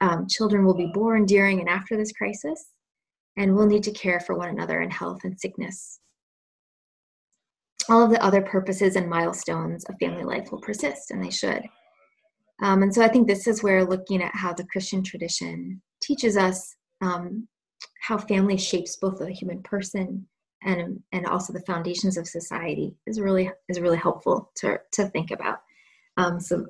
Um, 0.02 0.28
children 0.28 0.66
will 0.66 0.76
be 0.76 0.92
born 0.94 1.26
during 1.26 1.60
and 1.60 1.70
after 1.70 1.98
this 1.98 2.12
crisis, 2.12 2.72
and 3.36 3.56
we'll 3.56 3.68
need 3.68 3.84
to 3.84 3.92
care 3.92 4.20
for 4.20 4.36
one 4.36 4.50
another 4.50 4.82
in 4.82 4.92
health 4.92 5.22
and 5.24 5.40
sickness 5.40 6.00
all 7.90 8.04
of 8.04 8.12
the 8.12 8.24
other 8.24 8.42
purposes 8.42 8.96
and 8.96 9.10
milestones 9.10 9.86
of 9.86 9.96
family 10.00 10.24
life 10.24 10.52
will 10.52 10.62
persist, 10.62 11.12
and 11.12 11.24
they 11.24 11.30
should. 11.30 11.64
Um, 12.62 12.84
and 12.84 12.94
so 12.94 13.02
I 13.02 13.08
think 13.08 13.28
this 13.28 13.48
is 13.48 13.64
where 13.64 13.86
looking 13.86 14.22
at 14.22 14.36
how 14.36 14.54
the 14.54 14.66
Christian 14.66 15.04
tradition 15.04 15.82
teaches 16.02 16.38
us 16.38 16.76
um, 17.02 17.48
how 18.08 18.18
family 18.18 18.56
shapes 18.56 18.96
both 18.96 19.20
the 19.20 19.30
human 19.30 19.62
person 19.64 20.26
and 20.64 21.04
and 21.12 21.26
also 21.26 21.52
the 21.52 21.68
foundations 21.72 22.18
of 22.18 22.26
society 22.26 22.96
is 23.06 23.20
really 23.20 23.52
is 23.68 23.82
really 23.82 23.98
helpful 23.98 24.50
to 24.56 24.80
to 24.94 25.10
think 25.10 25.30
about. 25.32 25.60
Um, 26.16 26.40
so 26.40 26.68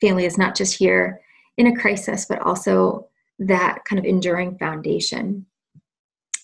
family 0.00 0.24
is 0.24 0.38
not 0.38 0.54
just 0.54 0.78
here 0.78 1.20
in 1.56 1.66
a 1.66 1.76
crisis, 1.76 2.26
but 2.26 2.40
also 2.42 3.08
that 3.40 3.84
kind 3.86 3.98
of 3.98 4.04
enduring 4.04 4.56
foundation 4.56 5.44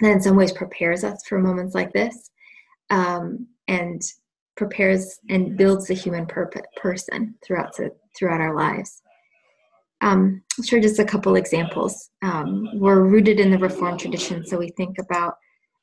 that 0.01 0.11
in 0.11 0.21
some 0.21 0.35
ways 0.35 0.51
prepares 0.51 1.05
us 1.05 1.25
for 1.29 1.39
moments 1.39 1.77
like 1.77 1.93
this 1.93 2.33
um, 2.91 3.47
and 3.69 4.03
prepares 4.57 5.21
and 5.31 5.57
builds 5.57 5.87
the 5.87 5.95
human 5.95 6.27
per- 6.27 6.51
person 6.77 7.37
throughout 7.47 7.73
throughout 8.19 8.41
our 8.41 8.57
lives. 8.57 9.01
Um, 10.01 10.43
share 10.65 10.81
just 10.81 10.99
a 10.99 11.05
couple 11.05 11.37
examples. 11.37 12.11
Um, 12.23 12.69
we're 12.75 13.03
rooted 13.03 13.41
in 13.41 13.51
the 13.51 13.59
Reformed 13.59 14.01
tradition, 14.01 14.47
so 14.47 14.59
we 14.59 14.71
think 14.71 14.99
about 14.99 15.35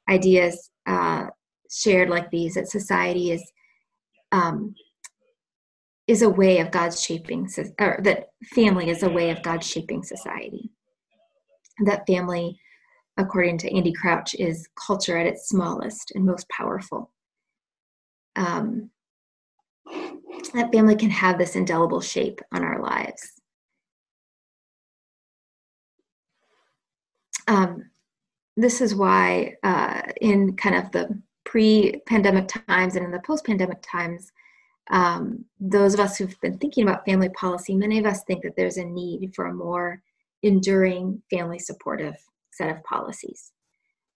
ideas 0.09 0.69
uh, 0.85 1.27
shared 1.71 2.09
like 2.09 2.29
these 2.29 2.55
that 2.55 2.69
society 2.69 3.31
is 3.31 3.51
um, 4.31 4.75
is 6.07 6.21
a 6.21 6.29
way 6.29 6.59
of 6.59 6.71
God's 6.71 7.01
shaping, 7.01 7.47
or 7.79 7.99
that 8.03 8.29
family 8.53 8.89
is 8.89 9.03
a 9.03 9.09
way 9.09 9.31
of 9.31 9.41
God 9.43 9.63
shaping 9.63 10.03
society. 10.03 10.69
That 11.85 12.05
family, 12.05 12.59
according 13.17 13.57
to 13.59 13.75
Andy 13.75 13.93
Crouch, 13.93 14.35
is 14.35 14.67
culture 14.85 15.17
at 15.17 15.27
its 15.27 15.49
smallest 15.49 16.11
and 16.15 16.25
most 16.25 16.47
powerful 16.49 17.11
um, 18.35 18.89
that 20.53 20.71
family 20.71 20.95
can 20.95 21.09
have 21.09 21.37
this 21.37 21.55
indelible 21.55 22.01
shape 22.01 22.41
on 22.51 22.63
our 22.63 22.81
lives. 22.81 23.40
Um, 27.51 27.89
this 28.55 28.79
is 28.79 28.95
why, 28.95 29.55
uh, 29.61 30.01
in 30.21 30.55
kind 30.55 30.75
of 30.75 30.89
the 30.91 31.21
pre 31.43 32.01
pandemic 32.07 32.47
times 32.47 32.95
and 32.95 33.03
in 33.03 33.11
the 33.11 33.19
post 33.19 33.45
pandemic 33.45 33.79
times, 33.81 34.31
um, 34.89 35.43
those 35.59 35.93
of 35.93 35.99
us 35.99 36.17
who've 36.17 36.39
been 36.39 36.57
thinking 36.57 36.83
about 36.83 37.05
family 37.05 37.27
policy, 37.29 37.75
many 37.75 37.99
of 37.99 38.05
us 38.05 38.23
think 38.23 38.43
that 38.43 38.55
there's 38.55 38.77
a 38.77 38.85
need 38.85 39.33
for 39.35 39.47
a 39.47 39.53
more 39.53 40.01
enduring 40.43 41.21
family 41.29 41.59
supportive 41.59 42.15
set 42.53 42.69
of 42.69 42.81
policies. 42.83 43.51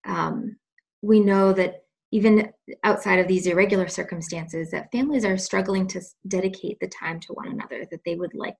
Um, 0.06 0.56
we 1.02 1.20
know 1.20 1.52
that 1.54 1.84
even 2.12 2.54
outside 2.86 3.20
of 3.20 3.28
these 3.28 3.48
irregular 3.48 3.90
circumstances, 3.90 4.72
that 4.72 4.92
families 4.94 5.26
are 5.26 5.38
struggling 5.38 5.88
to 5.88 6.02
dedicate 6.30 6.80
the 6.80 6.88
time 6.88 7.20
to 7.20 7.34
one 7.34 7.50
another 7.50 7.86
that 7.92 8.04
they 8.06 8.16
would 8.16 8.34
like 8.34 8.58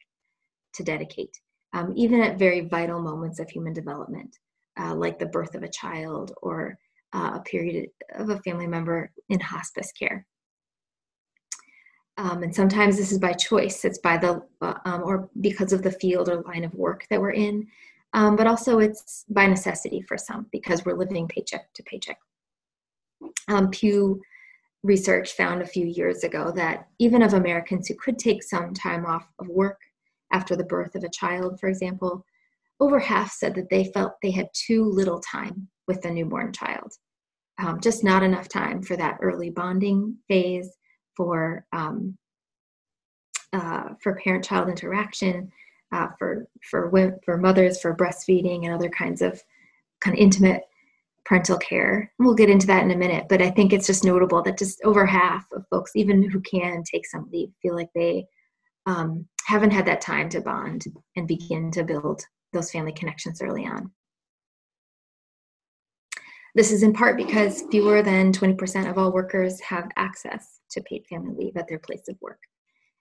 to 0.74 0.84
dedicate, 0.84 1.40
um, 1.72 1.94
even 1.96 2.20
at 2.22 2.38
very 2.38 2.62
vital 2.62 3.02
moments 3.02 3.40
of 3.40 3.50
human 3.50 3.72
development, 3.72 4.38
uh, 4.80 4.96
like 4.96 5.20
the 5.20 5.26
birth 5.26 5.56
of 5.56 5.64
a 5.64 5.70
child 5.70 6.34
or 6.42 6.78
uh, 7.14 7.32
a 7.36 7.40
period 7.42 7.90
of 8.16 8.30
a 8.30 8.40
family 8.40 8.68
member 8.68 9.12
in 9.30 9.40
hospice 9.40 9.92
care. 9.92 10.26
Um, 12.18 12.44
and 12.44 12.56
sometimes 12.56 12.96
this 12.96 13.12
is 13.12 13.20
by 13.20 13.34
choice. 13.34 13.84
It's 13.84 14.00
by 14.00 14.18
the, 14.18 14.42
uh, 14.62 14.76
um, 14.86 15.04
or 15.04 15.30
because 15.42 15.74
of 15.74 15.84
the 15.84 15.92
field 15.92 16.30
or 16.30 16.42
line 16.44 16.64
of 16.64 16.74
work 16.74 17.06
that 17.10 17.20
we're 17.20 17.32
in. 17.32 17.68
Um, 18.14 18.38
but 18.38 18.48
also 18.48 18.80
it's 18.80 19.26
by 19.30 19.46
necessity 19.46 20.02
for 20.02 20.18
some 20.18 20.48
because 20.52 20.86
we're 20.86 20.98
living 20.98 21.28
paycheck 21.28 21.74
to 21.74 21.84
paycheck 21.84 22.18
um, 23.48 23.70
Pew 23.70 24.22
research 24.84 25.34
found 25.34 25.62
a 25.62 25.68
few 25.68 25.86
years 25.86 26.24
ago 26.24 26.52
that 26.56 26.88
even 27.00 27.22
of 27.22 27.34
Americans 27.34 27.88
who 27.88 27.96
could 27.96 28.20
take 28.20 28.44
some 28.44 28.74
time 28.74 29.06
off 29.06 29.28
of 29.40 29.48
work 29.48 29.80
after 30.32 30.56
the 30.56 30.64
birth 30.64 30.96
of 30.96 31.04
a 31.04 31.10
child, 31.10 31.60
for 31.60 31.68
example, 31.68 32.26
over 32.80 33.00
half 33.00 33.32
said 33.32 33.56
that 33.56 33.70
they 33.70 33.92
felt 33.94 34.14
they 34.22 34.32
had 34.32 34.50
too 34.54 34.86
little 34.86 35.20
time 35.20 35.68
with 35.88 36.02
the 36.02 36.12
newborn 36.12 36.52
child. 36.52 36.92
Um, 37.58 37.80
just 37.80 38.04
not 38.04 38.24
enough 38.24 38.50
time 38.50 38.82
for 38.82 38.98
that 38.98 39.18
early 39.22 39.50
bonding 39.50 40.18
phase, 40.28 40.70
for 41.16 41.66
um, 41.72 42.18
uh, 43.54 43.90
for 44.04 44.20
parent-child 44.22 44.68
interaction, 44.68 45.50
uh, 45.94 46.08
for 46.20 46.48
for 46.70 47.18
for 47.24 47.38
mothers 47.38 47.80
for 47.80 47.96
breastfeeding 47.96 48.66
and 48.66 48.74
other 48.74 48.90
kinds 48.90 49.22
of 49.22 49.42
kind 50.02 50.18
of 50.18 50.22
intimate 50.22 50.64
parental 51.26 51.58
care. 51.58 52.12
We'll 52.20 52.36
get 52.36 52.50
into 52.50 52.68
that 52.68 52.84
in 52.84 52.92
a 52.92 52.98
minute, 52.98 53.26
but 53.30 53.42
I 53.42 53.50
think 53.50 53.74
it's 53.74 53.88
just 53.88 54.04
notable 54.04 54.42
that 54.44 54.58
just 54.58 54.80
over 54.84 55.06
half 55.06 55.46
of 55.54 55.66
folks, 55.70 55.96
even 55.96 56.30
who 56.30 56.40
can 56.42 56.84
take 56.84 57.06
some 57.06 57.30
leave, 57.32 57.50
feel 57.62 57.76
like 57.76 57.90
they 57.96 58.28
um, 58.86 59.26
haven't 59.46 59.72
had 59.72 59.86
that 59.88 60.02
time 60.02 60.30
to 60.30 60.42
bond 60.42 60.86
and 61.16 61.28
begin 61.28 61.72
to 61.72 61.84
build 61.84 62.22
those 62.56 62.72
family 62.72 62.94
connections 62.94 63.42
early 63.42 63.66
on. 63.66 63.92
This 66.56 66.72
is 66.72 66.84
in 66.84 66.94
part 66.94 67.18
because 67.18 67.66
fewer 67.70 68.02
than 68.02 68.32
20% 68.32 68.90
of 68.90 68.98
all 68.98 69.12
workers 69.12 69.60
have 69.62 69.90
access 69.98 70.62
to 70.72 70.82
paid 70.82 71.06
family 71.10 71.36
leave 71.38 71.58
at 71.58 71.68
their 71.68 71.80
place 71.80 72.08
of 72.08 72.16
work. 72.22 72.40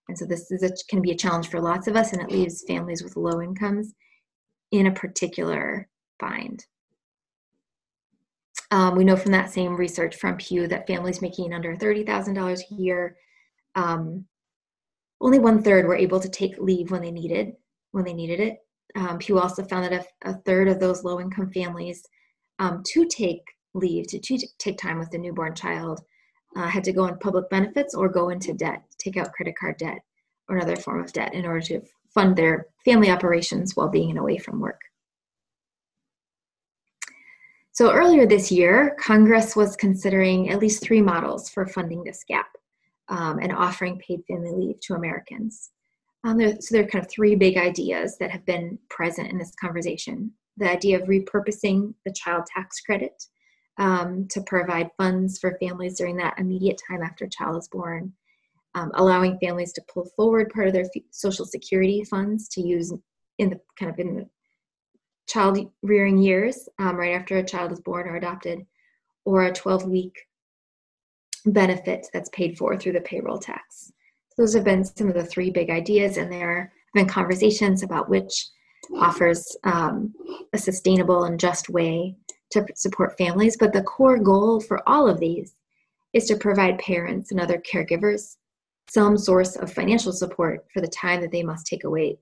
And 0.09 0.19
so 0.19 0.27
this 0.27 0.51
is 0.51 0.63
a, 0.63 0.71
can 0.91 1.01
be 1.01 1.13
a 1.13 1.17
challenge 1.17 1.49
for 1.49 1.61
lots 1.61 1.87
of 1.87 1.97
us, 1.97 2.13
and 2.13 2.21
it 2.21 2.31
leaves 2.31 2.65
families 2.69 3.03
with 3.03 3.17
low 3.17 3.41
incomes 3.41 3.95
in 4.73 4.87
a 4.87 4.93
particular 4.93 5.89
bind. 6.19 6.67
Um, 8.71 8.97
we 8.97 9.05
know 9.05 9.17
from 9.17 9.33
that 9.33 9.51
same 9.51 9.77
research 9.77 10.17
from 10.17 10.37
Pew 10.37 10.67
that 10.69 10.87
families 10.87 11.23
making 11.23 11.55
under 11.55 11.77
$30,000 11.77 12.61
a 12.61 12.75
year 12.75 13.17
Um, 13.75 14.27
only 15.21 15.39
one 15.39 15.63
third 15.63 15.87
were 15.87 15.97
able 15.97 16.21
to 16.21 16.29
take 16.29 16.59
leave 16.59 16.91
when 16.91 17.01
they 17.01 17.11
needed 17.11 17.55
when 17.93 18.05
they 18.05 18.13
needed 18.13 18.41
it. 18.41 18.59
Um, 18.97 19.19
Pew 19.19 19.39
also 19.39 19.65
found 19.65 19.85
that 19.85 20.07
a, 20.25 20.31
a, 20.31 20.35
third 20.45 20.69
of 20.69 20.79
those 20.79 21.03
low 21.03 21.21
income 21.21 21.51
families 21.51 22.05
um, 22.61 22.83
to 22.93 23.07
take 23.07 23.43
leave 23.75 24.07
to, 24.07 24.21
to, 24.21 24.39
take 24.59 24.79
time 24.79 24.99
with 24.99 25.11
the 25.11 25.19
newborn 25.19 25.55
child 25.55 26.01
uh, 26.57 26.69
had 26.69 26.85
to 26.85 26.93
go 26.93 27.03
on 27.03 27.19
public 27.19 27.51
benefits 27.51 27.95
or 27.95 28.09
go 28.09 28.29
into 28.29 28.53
debt, 28.53 28.83
take 28.99 29.17
out 29.17 29.33
credit 29.33 29.57
card 29.59 29.77
debt 29.79 29.99
or 30.49 30.57
another 30.57 30.77
form 30.77 31.03
of 31.03 31.13
debt 31.13 31.35
in 31.35 31.45
order 31.45 31.61
to 31.61 31.81
fund 32.13 32.37
their 32.37 32.67
family 32.85 33.11
operations 33.11 33.75
while 33.75 33.89
being 33.89 34.17
away 34.17 34.39
from 34.39 34.61
work. 34.61 34.81
So 37.73 37.93
earlier 37.93 38.25
this 38.25 38.53
year, 38.53 38.97
Congress 39.01 39.57
was 39.57 39.75
considering 39.75 40.51
at 40.51 40.61
least 40.61 40.81
three 40.81 41.03
models 41.03 41.49
for 41.49 41.67
funding 41.67 42.05
this 42.05 42.23
gap 42.23 42.47
um, 43.09 43.41
and 43.41 43.53
offering 43.53 43.99
paid 43.99 44.23
family 44.29 44.53
leave 44.53 44.81
to 44.83 44.95
Americans. 44.95 45.71
Um, 46.25 46.39
there, 46.39 46.57
so 46.59 46.75
there 46.75 46.85
are 46.85 46.89
kind 46.89 47.05
of 47.05 47.11
three 47.11 47.37
big 47.37 47.59
ideas 47.59 48.17
that 48.19 48.31
have 48.31 48.47
been 48.47 48.79
present 48.89 49.31
in 49.31 49.39
this 49.39 49.53
conversation. 49.61 50.33
The 50.57 50.71
idea 50.71 51.01
of 51.01 51.09
repurposing 51.09 51.93
the 52.07 52.13
child 52.13 52.45
tax 52.47 52.81
credit 52.81 53.23
um, 53.79 54.27
to 54.31 54.41
provide 54.43 54.91
funds 54.97 55.39
for 55.39 55.59
families 55.61 55.99
during 55.99 56.17
that 56.17 56.39
immediate 56.39 56.81
time 56.89 57.03
after 57.03 57.27
a 57.27 57.31
child 57.31 57.59
is 57.59 57.69
born, 57.69 58.13
um, 58.75 58.91
allowing 58.95 59.39
families 59.39 59.73
to 59.75 59.83
pull 59.93 60.09
forward 60.17 60.51
part 60.51 60.69
of 60.69 60.73
their 60.73 60.87
social 61.11 61.45
security 61.45 62.03
funds 62.05 62.49
to 62.49 62.63
use 62.63 62.93
in 63.39 63.51
the 63.51 63.61
kind 63.79 63.93
of 63.93 63.99
in 63.99 64.15
the 64.15 64.29
child 65.27 65.59
rearing 65.83 66.19
years 66.19 66.69
um, 66.79 66.97
right 66.97 67.15
after 67.15 67.37
a 67.37 67.45
child 67.45 67.73
is 67.73 67.81
born 67.81 68.09
or 68.09 68.17
adopted, 68.17 68.65
or 69.25 69.45
a 69.45 69.53
12 69.53 69.87
week 69.87 70.15
benefit 71.47 72.07
that's 72.13 72.31
paid 72.31 72.57
for 72.57 72.79
through 72.79 72.93
the 72.93 73.01
payroll 73.01 73.39
tax. 73.39 73.93
Those 74.37 74.55
have 74.55 74.65
been 74.65 74.85
some 74.85 75.09
of 75.09 75.15
the 75.15 75.25
three 75.25 75.51
big 75.51 75.71
ideas, 75.71 76.17
and 76.17 76.31
there 76.31 76.73
have 76.95 76.95
been 76.95 77.09
conversations 77.09 77.83
about 77.83 78.09
which 78.09 78.47
offers 78.97 79.57
um, 79.65 80.13
a 80.53 80.59
sustainable 80.59 81.25
and 81.25 81.39
just 81.39 81.69
way 81.69 82.17
to 82.51 82.67
support 82.75 83.17
families. 83.17 83.57
But 83.57 83.73
the 83.73 83.83
core 83.83 84.19
goal 84.19 84.61
for 84.61 84.87
all 84.89 85.09
of 85.09 85.21
these 85.21 85.55
is 86.13 86.27
to 86.27 86.37
provide 86.37 86.79
parents 86.79 87.31
and 87.31 87.41
other 87.41 87.59
caregivers 87.59 88.37
some 88.89 89.17
source 89.17 89.57
of 89.57 89.73
financial 89.73 90.13
support 90.13 90.67
for 90.73 90.81
the 90.81 90.89
time 90.89 91.21
that 91.21 91.33
they 91.33 91.43
must 91.43 91.67
take 91.67 91.85
away 91.85 92.19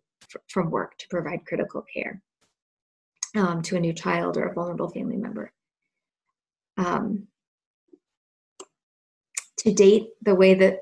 from 0.49 0.71
work 0.71 0.97
to 0.99 1.09
provide 1.09 1.45
critical 1.45 1.85
care 1.93 2.23
um, 3.37 3.63
to 3.63 3.77
a 3.77 3.81
new 3.81 3.93
child 3.93 4.37
or 4.37 4.47
a 4.47 4.55
vulnerable 4.55 4.89
family 4.89 5.17
member. 5.17 5.53
Um, 6.77 7.27
to 9.59 9.73
date, 9.73 10.09
the 10.23 10.35
way 10.35 10.55
that 10.55 10.81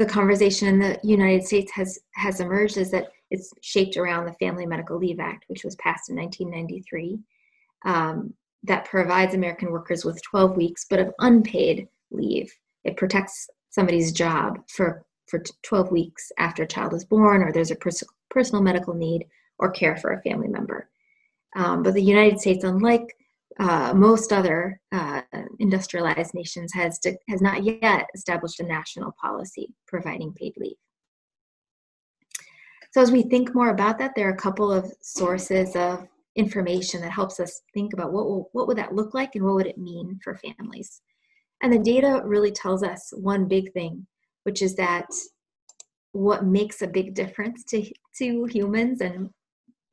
the 0.00 0.06
conversation 0.06 0.66
in 0.66 0.78
the 0.78 0.98
United 1.02 1.44
States 1.44 1.70
has 1.72 1.98
has 2.12 2.40
emerged 2.40 2.78
is 2.78 2.90
that 2.90 3.12
it's 3.30 3.52
shaped 3.60 3.98
around 3.98 4.24
the 4.24 4.32
Family 4.32 4.64
Medical 4.64 4.96
Leave 4.96 5.20
Act, 5.20 5.44
which 5.48 5.62
was 5.62 5.76
passed 5.76 6.08
in 6.08 6.16
1993, 6.16 7.18
um, 7.84 8.32
that 8.62 8.86
provides 8.86 9.34
American 9.34 9.70
workers 9.70 10.02
with 10.02 10.20
12 10.22 10.56
weeks, 10.56 10.86
but 10.88 11.00
of 11.00 11.12
unpaid 11.18 11.86
leave. 12.10 12.50
It 12.82 12.96
protects 12.96 13.50
somebody's 13.68 14.10
job 14.10 14.60
for 14.68 15.04
for 15.28 15.42
12 15.64 15.92
weeks 15.92 16.32
after 16.38 16.62
a 16.62 16.66
child 16.66 16.94
is 16.94 17.04
born, 17.04 17.42
or 17.42 17.52
there's 17.52 17.70
a 17.70 17.76
pers- 17.76 18.02
personal 18.30 18.62
medical 18.62 18.94
need, 18.94 19.26
or 19.58 19.70
care 19.70 19.98
for 19.98 20.12
a 20.12 20.22
family 20.22 20.48
member. 20.48 20.88
Um, 21.54 21.82
but 21.82 21.92
the 21.92 22.02
United 22.02 22.40
States, 22.40 22.64
unlike 22.64 23.14
uh, 23.60 23.92
most 23.94 24.32
other 24.32 24.80
uh, 24.90 25.20
industrialized 25.58 26.32
nations, 26.34 26.72
has, 26.72 26.98
to, 27.00 27.14
has 27.28 27.42
not 27.42 27.62
yet 27.62 28.06
established 28.14 28.58
a 28.58 28.64
national 28.64 29.12
policy 29.20 29.68
providing 29.86 30.32
paid 30.32 30.54
leave. 30.56 30.76
So 32.92 33.02
as 33.02 33.12
we 33.12 33.22
think 33.22 33.54
more 33.54 33.68
about 33.68 33.98
that, 33.98 34.12
there 34.16 34.28
are 34.28 34.32
a 34.32 34.36
couple 34.36 34.72
of 34.72 34.90
sources 35.02 35.76
of 35.76 36.08
information 36.36 37.02
that 37.02 37.12
helps 37.12 37.38
us 37.38 37.60
think 37.74 37.92
about 37.92 38.12
what 38.12 38.24
will, 38.24 38.48
what 38.52 38.66
would 38.66 38.78
that 38.78 38.94
look 38.94 39.12
like 39.12 39.34
and 39.34 39.44
what 39.44 39.54
would 39.54 39.66
it 39.66 39.78
mean 39.78 40.18
for 40.24 40.38
families. 40.38 41.02
And 41.62 41.72
the 41.72 41.78
data 41.78 42.22
really 42.24 42.52
tells 42.52 42.82
us 42.82 43.12
one 43.14 43.46
big 43.46 43.72
thing, 43.74 44.06
which 44.44 44.62
is 44.62 44.74
that 44.76 45.06
what 46.12 46.46
makes 46.46 46.80
a 46.80 46.88
big 46.88 47.14
difference 47.14 47.62
to, 47.64 47.84
to 48.18 48.44
humans 48.46 49.02
and 49.02 49.28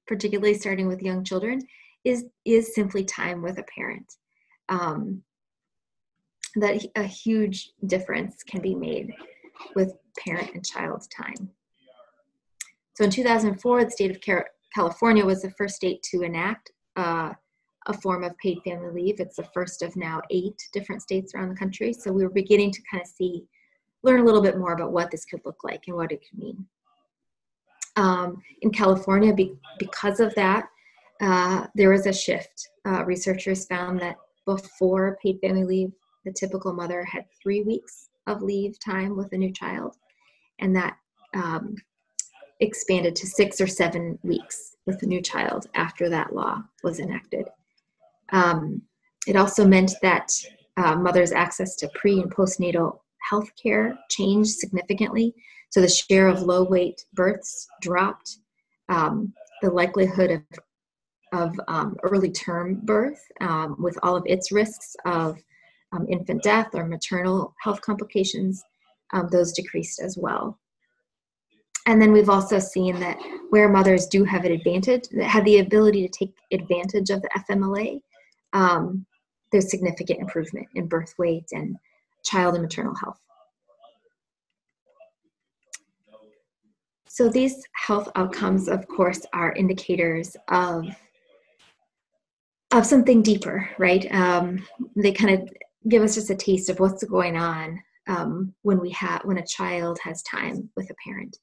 particularly 0.07 0.53
starting 0.53 0.87
with 0.87 1.01
young 1.01 1.23
children, 1.23 1.59
is 2.07 2.25
is 2.45 2.73
simply 2.73 3.03
time 3.03 3.41
with 3.41 3.57
a 3.59 3.63
parent. 3.63 4.13
Um, 4.69 5.23
that 6.55 6.83
a 6.95 7.03
huge 7.03 7.71
difference 7.85 8.41
can 8.43 8.61
be 8.61 8.73
made 8.73 9.13
with 9.75 9.93
parent 10.17 10.53
and 10.55 10.65
child 10.65 11.05
time. 11.15 11.49
So 12.95 13.03
in 13.03 13.11
2004, 13.11 13.85
the 13.85 13.91
state 13.91 14.09
of 14.09 14.45
California 14.73 15.23
was 15.23 15.43
the 15.43 15.51
first 15.51 15.75
state 15.75 16.01
to 16.11 16.23
enact 16.23 16.71
uh, 16.95 17.33
a 17.85 17.93
form 18.01 18.23
of 18.23 18.35
paid 18.39 18.57
family 18.63 18.89
leave. 18.89 19.19
It's 19.19 19.35
the 19.35 19.43
first 19.53 19.83
of 19.83 19.95
now 19.95 20.21
eight 20.31 20.59
different 20.73 21.03
states 21.03 21.35
around 21.35 21.49
the 21.49 21.55
country. 21.55 21.93
So 21.93 22.11
we 22.11 22.23
were 22.23 22.31
beginning 22.31 22.71
to 22.71 22.81
kind 22.89 23.01
of 23.01 23.07
see, 23.07 23.45
learn 24.01 24.21
a 24.21 24.23
little 24.23 24.41
bit 24.41 24.57
more 24.57 24.73
about 24.73 24.91
what 24.91 25.11
this 25.11 25.25
could 25.25 25.41
look 25.45 25.63
like 25.63 25.83
and 25.87 25.95
what 25.95 26.11
it 26.11 26.21
could 26.27 26.39
mean 26.39 26.65
um, 27.97 28.41
in 28.61 28.71
California, 28.71 29.33
be, 29.33 29.57
because 29.79 30.19
of 30.19 30.33
that, 30.35 30.69
uh, 31.21 31.67
there 31.75 31.89
was 31.89 32.05
a 32.05 32.13
shift. 32.13 32.69
Uh, 32.85 33.03
researchers 33.05 33.65
found 33.65 33.99
that 33.99 34.15
before 34.45 35.17
paid 35.21 35.39
family 35.41 35.63
leave, 35.63 35.91
the 36.25 36.31
typical 36.31 36.73
mother 36.73 37.03
had 37.03 37.25
three 37.41 37.61
weeks 37.61 38.09
of 38.27 38.41
leave 38.41 38.77
time 38.79 39.15
with 39.15 39.31
a 39.33 39.37
new 39.37 39.51
child, 39.51 39.95
and 40.59 40.75
that 40.75 40.97
um, 41.33 41.75
expanded 42.59 43.15
to 43.15 43.27
six 43.27 43.61
or 43.61 43.67
seven 43.67 44.17
weeks 44.23 44.75
with 44.85 45.01
a 45.03 45.05
new 45.05 45.21
child 45.21 45.67
after 45.75 46.09
that 46.09 46.33
law 46.33 46.61
was 46.83 46.99
enacted. 46.99 47.47
Um, 48.29 48.81
it 49.27 49.35
also 49.35 49.65
meant 49.65 49.93
that 50.01 50.31
uh, 50.77 50.95
mothers' 50.95 51.31
access 51.31 51.75
to 51.77 51.89
pre 51.95 52.19
and 52.19 52.33
postnatal 52.33 52.99
health 53.29 53.49
care 53.61 53.97
changed 54.09 54.51
significantly 54.51 55.33
so 55.69 55.81
the 55.81 55.89
share 55.89 56.27
of 56.27 56.41
low 56.41 56.63
weight 56.63 57.05
births 57.13 57.67
dropped. 57.81 58.37
Um, 58.89 59.33
the 59.61 59.69
likelihood 59.69 60.31
of, 60.31 60.41
of 61.37 61.59
um, 61.67 61.95
early 62.03 62.31
term 62.31 62.75
birth, 62.83 63.21
um, 63.41 63.75
with 63.79 63.97
all 64.03 64.15
of 64.15 64.23
its 64.25 64.51
risks 64.51 64.95
of 65.05 65.37
um, 65.93 66.05
infant 66.09 66.43
death 66.43 66.69
or 66.73 66.85
maternal 66.85 67.53
health 67.61 67.81
complications, 67.81 68.63
um, 69.13 69.27
those 69.31 69.53
decreased 69.53 70.01
as 70.01 70.17
well. 70.17 70.59
And 71.85 72.01
then 72.01 72.11
we've 72.11 72.29
also 72.29 72.59
seen 72.59 72.99
that 72.99 73.17
where 73.49 73.69
mothers 73.69 74.07
do 74.07 74.25
have 74.25 74.43
an 74.43 74.51
advantage, 74.51 75.03
that 75.11 75.23
have 75.23 75.45
the 75.45 75.59
ability 75.59 76.07
to 76.07 76.19
take 76.19 76.33
advantage 76.51 77.09
of 77.09 77.21
the 77.21 77.29
FMLA, 77.49 78.01
um, 78.51 79.05
there's 79.51 79.71
significant 79.71 80.19
improvement 80.19 80.67
in 80.75 80.87
birth 80.87 81.13
weight 81.17 81.45
and 81.53 81.77
child 82.25 82.55
and 82.55 82.63
maternal 82.63 82.93
health. 82.95 83.19
So 87.07 87.29
these 87.29 87.63
health 87.73 88.09
outcomes, 88.15 88.67
of 88.67 88.87
course, 88.87 89.25
are 89.33 89.53
indicators 89.53 90.35
of 90.49 90.85
of 92.71 92.85
something 92.85 93.21
deeper, 93.21 93.69
right? 93.77 94.05
Um, 94.13 94.65
they 94.95 95.11
kind 95.11 95.41
of 95.41 95.49
give 95.87 96.03
us 96.03 96.15
just 96.15 96.29
a 96.29 96.35
taste 96.35 96.69
of 96.69 96.79
what's 96.79 97.03
going 97.03 97.37
on 97.37 97.81
um, 98.07 98.53
when 98.63 98.79
we 98.79 98.91
have 98.91 99.21
when 99.23 99.37
a 99.37 99.45
child 99.45 99.99
has 100.03 100.21
time 100.23 100.69
with 100.75 100.89
a 100.89 100.95
parent. 101.05 101.37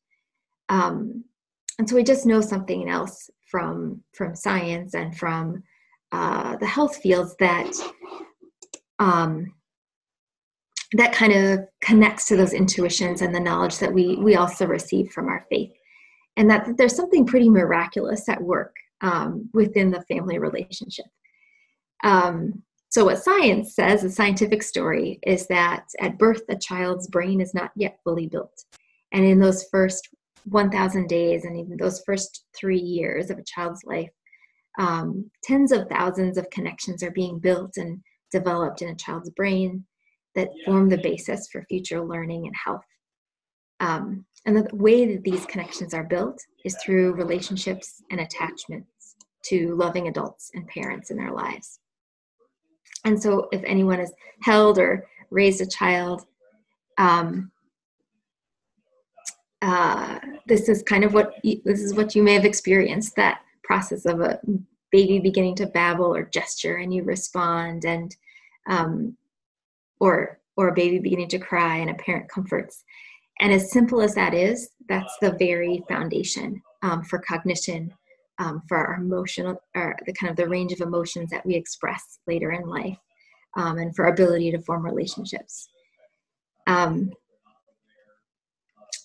Um, 0.68 1.24
and 1.78 1.88
so 1.88 1.96
we 1.96 2.04
just 2.04 2.26
know 2.26 2.40
something 2.40 2.88
else 2.88 3.30
from 3.50 4.02
from 4.12 4.34
science 4.34 4.94
and 4.94 5.16
from 5.16 5.62
uh, 6.12 6.56
the 6.56 6.66
health 6.66 6.96
fields 6.96 7.34
that 7.40 7.72
um, 8.98 9.52
that 10.92 11.12
kind 11.12 11.32
of 11.32 11.60
connects 11.80 12.28
to 12.28 12.37
those 12.37 12.52
intuitions 12.52 13.20
and 13.20 13.34
the 13.34 13.40
knowledge 13.40 13.78
that 13.78 13.92
we 13.92 14.16
we 14.16 14.37
also 14.37 14.66
receive 14.66 15.10
from 15.10 15.28
our 15.28 15.46
faith 15.50 15.72
and 16.37 16.50
that, 16.50 16.64
that 16.66 16.76
there's 16.76 16.96
something 16.96 17.26
pretty 17.26 17.48
miraculous 17.48 18.28
at 18.28 18.40
work 18.40 18.74
um, 19.04 19.48
within 19.52 19.90
the 19.90 20.02
family 20.02 20.38
relationship. 20.38 21.06
Um, 22.02 22.62
so 22.88 23.04
what 23.04 23.22
science 23.22 23.74
says 23.74 24.02
the 24.02 24.10
scientific 24.10 24.62
story 24.62 25.18
is 25.26 25.46
that 25.48 25.84
at 26.00 26.18
birth 26.18 26.42
a 26.48 26.56
child's 26.56 27.08
brain 27.08 27.40
is 27.40 27.54
not 27.54 27.70
yet 27.76 27.98
fully 28.02 28.26
built. 28.28 28.64
And 29.12 29.24
in 29.24 29.38
those 29.38 29.66
first 29.70 30.08
1000 30.46 31.08
days 31.08 31.44
and 31.44 31.56
even 31.56 31.76
those 31.76 32.02
first 32.06 32.44
three 32.56 32.78
years 32.78 33.30
of 33.30 33.38
a 33.38 33.44
child's 33.44 33.82
life 33.84 34.10
um, 34.78 35.30
tens 35.42 35.70
of 35.70 35.88
thousands 35.88 36.38
of 36.38 36.50
connections 36.50 37.02
are 37.02 37.10
being 37.10 37.38
built 37.38 37.76
and 37.76 38.00
developed 38.32 38.82
in 38.82 38.88
a 38.88 38.96
child's 38.96 39.30
brain 39.30 39.84
that 40.34 40.50
form 40.64 40.88
the 40.88 40.98
basis 40.98 41.48
for 41.50 41.64
future 41.68 42.04
learning 42.04 42.46
and 42.46 42.56
health. 42.56 42.84
Um, 43.80 44.24
and 44.46 44.56
the 44.56 44.68
way 44.74 45.14
that 45.14 45.22
these 45.22 45.46
connections 45.46 45.94
are 45.94 46.04
built 46.04 46.40
is 46.64 46.76
through 46.84 47.14
relationships 47.14 48.02
and 48.10 48.20
attachments 48.20 48.93
to 49.44 49.74
loving 49.74 50.09
adults 50.09 50.50
and 50.54 50.66
parents 50.68 51.11
in 51.11 51.16
their 51.16 51.33
lives. 51.33 51.80
And 53.04 53.20
so, 53.20 53.48
if 53.52 53.62
anyone 53.64 53.98
has 53.98 54.12
held 54.42 54.78
or 54.78 55.07
raised 55.30 55.61
a 55.61 55.66
child, 55.66 56.24
um, 56.98 57.50
uh, 59.62 60.18
this 60.46 60.68
is 60.68 60.83
kind 60.83 61.04
of 61.04 61.14
what 61.14 61.35
you, 61.42 61.61
this 61.64 61.80
is 61.80 61.94
what 61.94 62.14
you 62.14 62.22
may 62.22 62.35
have 62.35 62.44
experienced 62.44 63.16
that 63.16 63.40
process 63.62 64.04
of 64.04 64.20
a 64.20 64.38
baby 64.92 65.18
beginning 65.18 65.54
to 65.57 65.66
babble 65.66 66.14
or 66.14 66.24
gesture 66.24 66.76
and 66.76 66.92
you 66.92 67.02
respond 67.02 67.85
and 67.85 68.14
um, 68.68 69.16
or 70.00 70.38
or 70.57 70.68
a 70.68 70.74
baby 70.74 70.98
beginning 70.98 71.28
to 71.28 71.38
cry 71.38 71.78
and 71.78 71.90
a 71.90 71.94
parent 71.94 72.28
comforts 72.28 72.85
and 73.40 73.52
as 73.52 73.72
simple 73.72 74.00
as 74.00 74.14
that 74.14 74.35
is 74.35 74.68
that's 74.88 75.16
the 75.20 75.33
very 75.33 75.83
foundation 75.88 76.62
um, 76.83 77.02
for 77.02 77.18
cognition 77.18 77.92
um, 78.38 78.62
for 78.68 78.76
our 78.76 78.94
emotional 78.94 79.60
or 79.74 79.96
the 80.06 80.12
kind 80.12 80.30
of 80.30 80.36
the 80.36 80.48
range 80.48 80.72
of 80.72 80.80
emotions 80.80 81.30
that 81.30 81.44
we 81.46 81.54
express 81.54 82.18
later 82.26 82.52
in 82.52 82.66
life 82.68 82.98
um, 83.56 83.78
and 83.78 83.94
for 83.94 84.04
our 84.04 84.12
ability 84.12 84.50
to 84.50 84.60
form 84.60 84.84
relationships 84.84 85.68
um, 86.66 87.10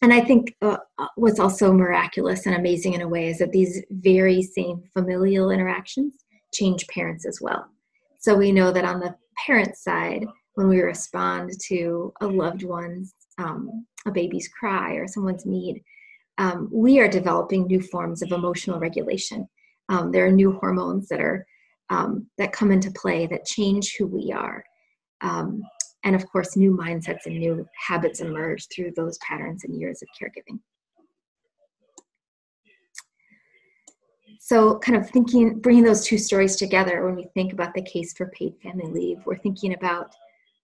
and 0.02 0.14
I 0.14 0.22
think 0.22 0.56
uh, 0.62 0.78
uh, 0.98 1.08
what's 1.16 1.40
also 1.40 1.74
miraculous 1.74 2.46
and 2.46 2.56
amazing 2.56 2.94
in 2.94 3.02
a 3.02 3.08
way 3.08 3.28
is 3.28 3.40
that 3.40 3.52
these 3.52 3.84
very 3.90 4.42
same 4.42 4.84
familial 4.94 5.52
interactions 5.52 6.16
change 6.54 6.88
parents 6.88 7.26
as 7.26 7.40
well. 7.42 7.68
So 8.20 8.36
we 8.36 8.52
know 8.52 8.72
that 8.72 8.86
on 8.86 9.00
the 9.00 9.16
parent 9.46 9.76
side, 9.76 10.26
when 10.56 10.68
we 10.70 10.82
respond 10.82 11.52
to 11.68 12.14
a 12.22 12.28
loved 12.28 12.64
one's, 12.64 13.14
um, 13.38 13.86
a 14.06 14.12
baby's 14.12 14.48
cry 14.48 14.94
or 14.94 15.08
someone's 15.08 15.46
need, 15.46 15.84
um, 16.40 16.70
we 16.72 17.00
are 17.00 17.08
developing 17.08 17.68
new 17.68 17.82
forms 17.82 18.22
of 18.22 18.32
emotional 18.32 18.80
regulation. 18.80 19.48
Um, 19.90 20.12
there 20.12 20.26
are 20.26 20.32
new 20.32 20.54
hormones 20.54 21.10
that 21.10 21.20
are 21.20 21.46
um, 21.90 22.28
that 22.38 22.54
come 22.54 22.72
into 22.72 22.92
play 22.92 23.28
that 23.28 23.46
change 23.46 23.96
who 23.98 24.08
we 24.08 24.32
are. 24.32 24.64
Um, 25.22 25.62
and 26.04 26.16
of 26.16 26.26
course, 26.32 26.56
new 26.56 26.72
mindsets 26.72 27.26
and 27.26 27.38
new 27.38 27.68
habits 27.88 28.22
emerge 28.22 28.68
through 28.74 28.94
those 28.96 29.18
patterns 29.18 29.64
and 29.66 29.78
years 29.78 30.02
of 30.02 30.08
caregiving. 30.20 30.60
So, 34.40 34.80
kind 34.80 34.98
of 34.98 35.10
thinking, 35.10 35.60
bringing 35.60 35.84
those 35.84 36.06
two 36.06 36.18
stories 36.18 36.56
together 36.56 37.06
when 37.06 37.16
we 37.16 37.28
think 37.34 37.52
about 37.52 37.74
the 37.74 37.82
case 37.82 38.14
for 38.14 38.28
paid 38.28 38.54
family 38.64 38.90
leave, 38.90 39.18
we're 39.26 39.38
thinking 39.38 39.74
about 39.74 40.14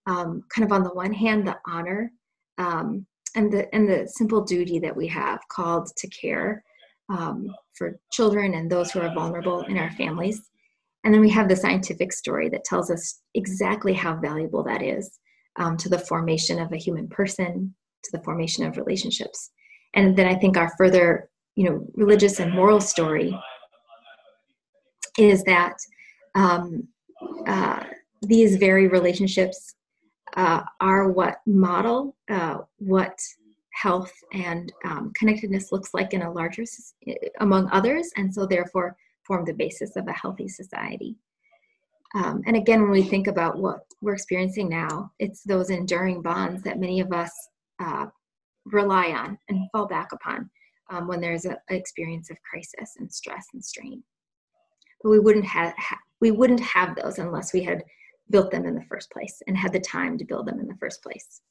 um, 0.05 0.43
kind 0.49 0.63
of 0.63 0.71
on 0.71 0.83
the 0.83 0.93
one 0.93 1.11
hand 1.11 1.45
the 1.45 1.57
honor 1.67 2.11
um, 2.57 3.05
and 3.35 3.51
the 3.51 3.73
and 3.73 3.87
the 3.87 4.07
simple 4.07 4.41
duty 4.41 4.79
that 4.79 4.95
we 4.95 5.07
have 5.07 5.39
called 5.49 5.89
to 5.97 6.07
care 6.07 6.63
um, 7.09 7.47
for 7.73 7.99
children 8.11 8.55
and 8.55 8.69
those 8.69 8.91
who 8.91 8.99
are 9.01 9.13
vulnerable 9.13 9.61
in 9.61 9.77
our 9.77 9.91
families, 9.91 10.49
and 11.03 11.13
then 11.13 11.21
we 11.21 11.29
have 11.29 11.47
the 11.47 11.55
scientific 11.55 12.11
story 12.11 12.49
that 12.49 12.63
tells 12.63 12.89
us 12.89 13.21
exactly 13.35 13.93
how 13.93 14.15
valuable 14.15 14.63
that 14.63 14.81
is 14.81 15.19
um, 15.57 15.77
to 15.77 15.89
the 15.89 15.99
formation 15.99 16.59
of 16.59 16.71
a 16.71 16.77
human 16.77 17.07
person, 17.07 17.73
to 18.03 18.11
the 18.11 18.23
formation 18.23 18.65
of 18.65 18.77
relationships. 18.77 19.51
And 19.93 20.15
then 20.15 20.27
I 20.27 20.35
think 20.35 20.57
our 20.57 20.71
further, 20.77 21.29
you 21.55 21.69
know, 21.69 21.87
religious 21.93 22.39
and 22.39 22.51
moral 22.51 22.81
story 22.81 23.37
is 25.17 25.43
that 25.43 25.77
um, 26.33 26.87
uh, 27.47 27.83
these 28.21 28.57
very 28.57 28.87
relationships 28.87 29.75
uh, 30.35 30.63
are 30.81 31.11
what 31.11 31.41
model 31.45 32.15
uh, 32.29 32.59
what 32.77 33.17
health 33.73 34.13
and 34.33 34.71
um, 34.85 35.11
connectedness 35.15 35.71
looks 35.71 35.93
like 35.93 36.13
in 36.13 36.21
a 36.21 36.31
larger 36.31 36.63
among 37.41 37.69
others 37.71 38.09
and 38.15 38.33
so 38.33 38.45
therefore 38.45 38.95
form 39.23 39.43
the 39.45 39.53
basis 39.53 39.95
of 39.95 40.07
a 40.07 40.13
healthy 40.13 40.47
society 40.47 41.17
um, 42.15 42.41
and 42.45 42.55
again, 42.55 42.81
when 42.81 42.91
we 42.91 43.03
think 43.03 43.27
about 43.27 43.57
what 43.59 43.81
we're 44.01 44.13
experiencing 44.13 44.69
now, 44.69 45.11
it's 45.19 45.43
those 45.43 45.69
enduring 45.69 46.21
bonds 46.21 46.63
that 46.63 46.79
many 46.79 47.01
of 47.01 47.11
us 47.11 47.31
uh, 47.83 48.05
rely 48.65 49.07
on 49.07 49.37
and 49.49 49.69
fall 49.71 49.85
back 49.85 50.13
upon 50.13 50.49
um, 50.89 51.07
when 51.07 51.19
there's 51.19 51.43
an 51.43 51.57
experience 51.69 52.29
of 52.29 52.37
crisis 52.49 52.95
and 52.97 53.11
stress 53.11 53.47
and 53.53 53.63
strain. 53.63 54.01
But 55.03 55.09
we 55.09 55.19
wouldn't 55.19 55.45
have 55.45 55.73
ha- 55.77 55.99
we 56.21 56.31
wouldn't 56.31 56.61
have 56.61 56.95
those 56.95 57.19
unless 57.19 57.51
we 57.51 57.63
had 57.63 57.83
built 58.29 58.51
them 58.51 58.65
in 58.65 58.75
the 58.75 58.85
first 58.89 59.11
place 59.11 59.41
and 59.47 59.57
had 59.57 59.73
the 59.73 59.79
time 59.79 60.17
to 60.17 60.25
build 60.25 60.47
them 60.47 60.59
in 60.59 60.67
the 60.67 60.77
first 60.79 61.01
place. 61.03 61.41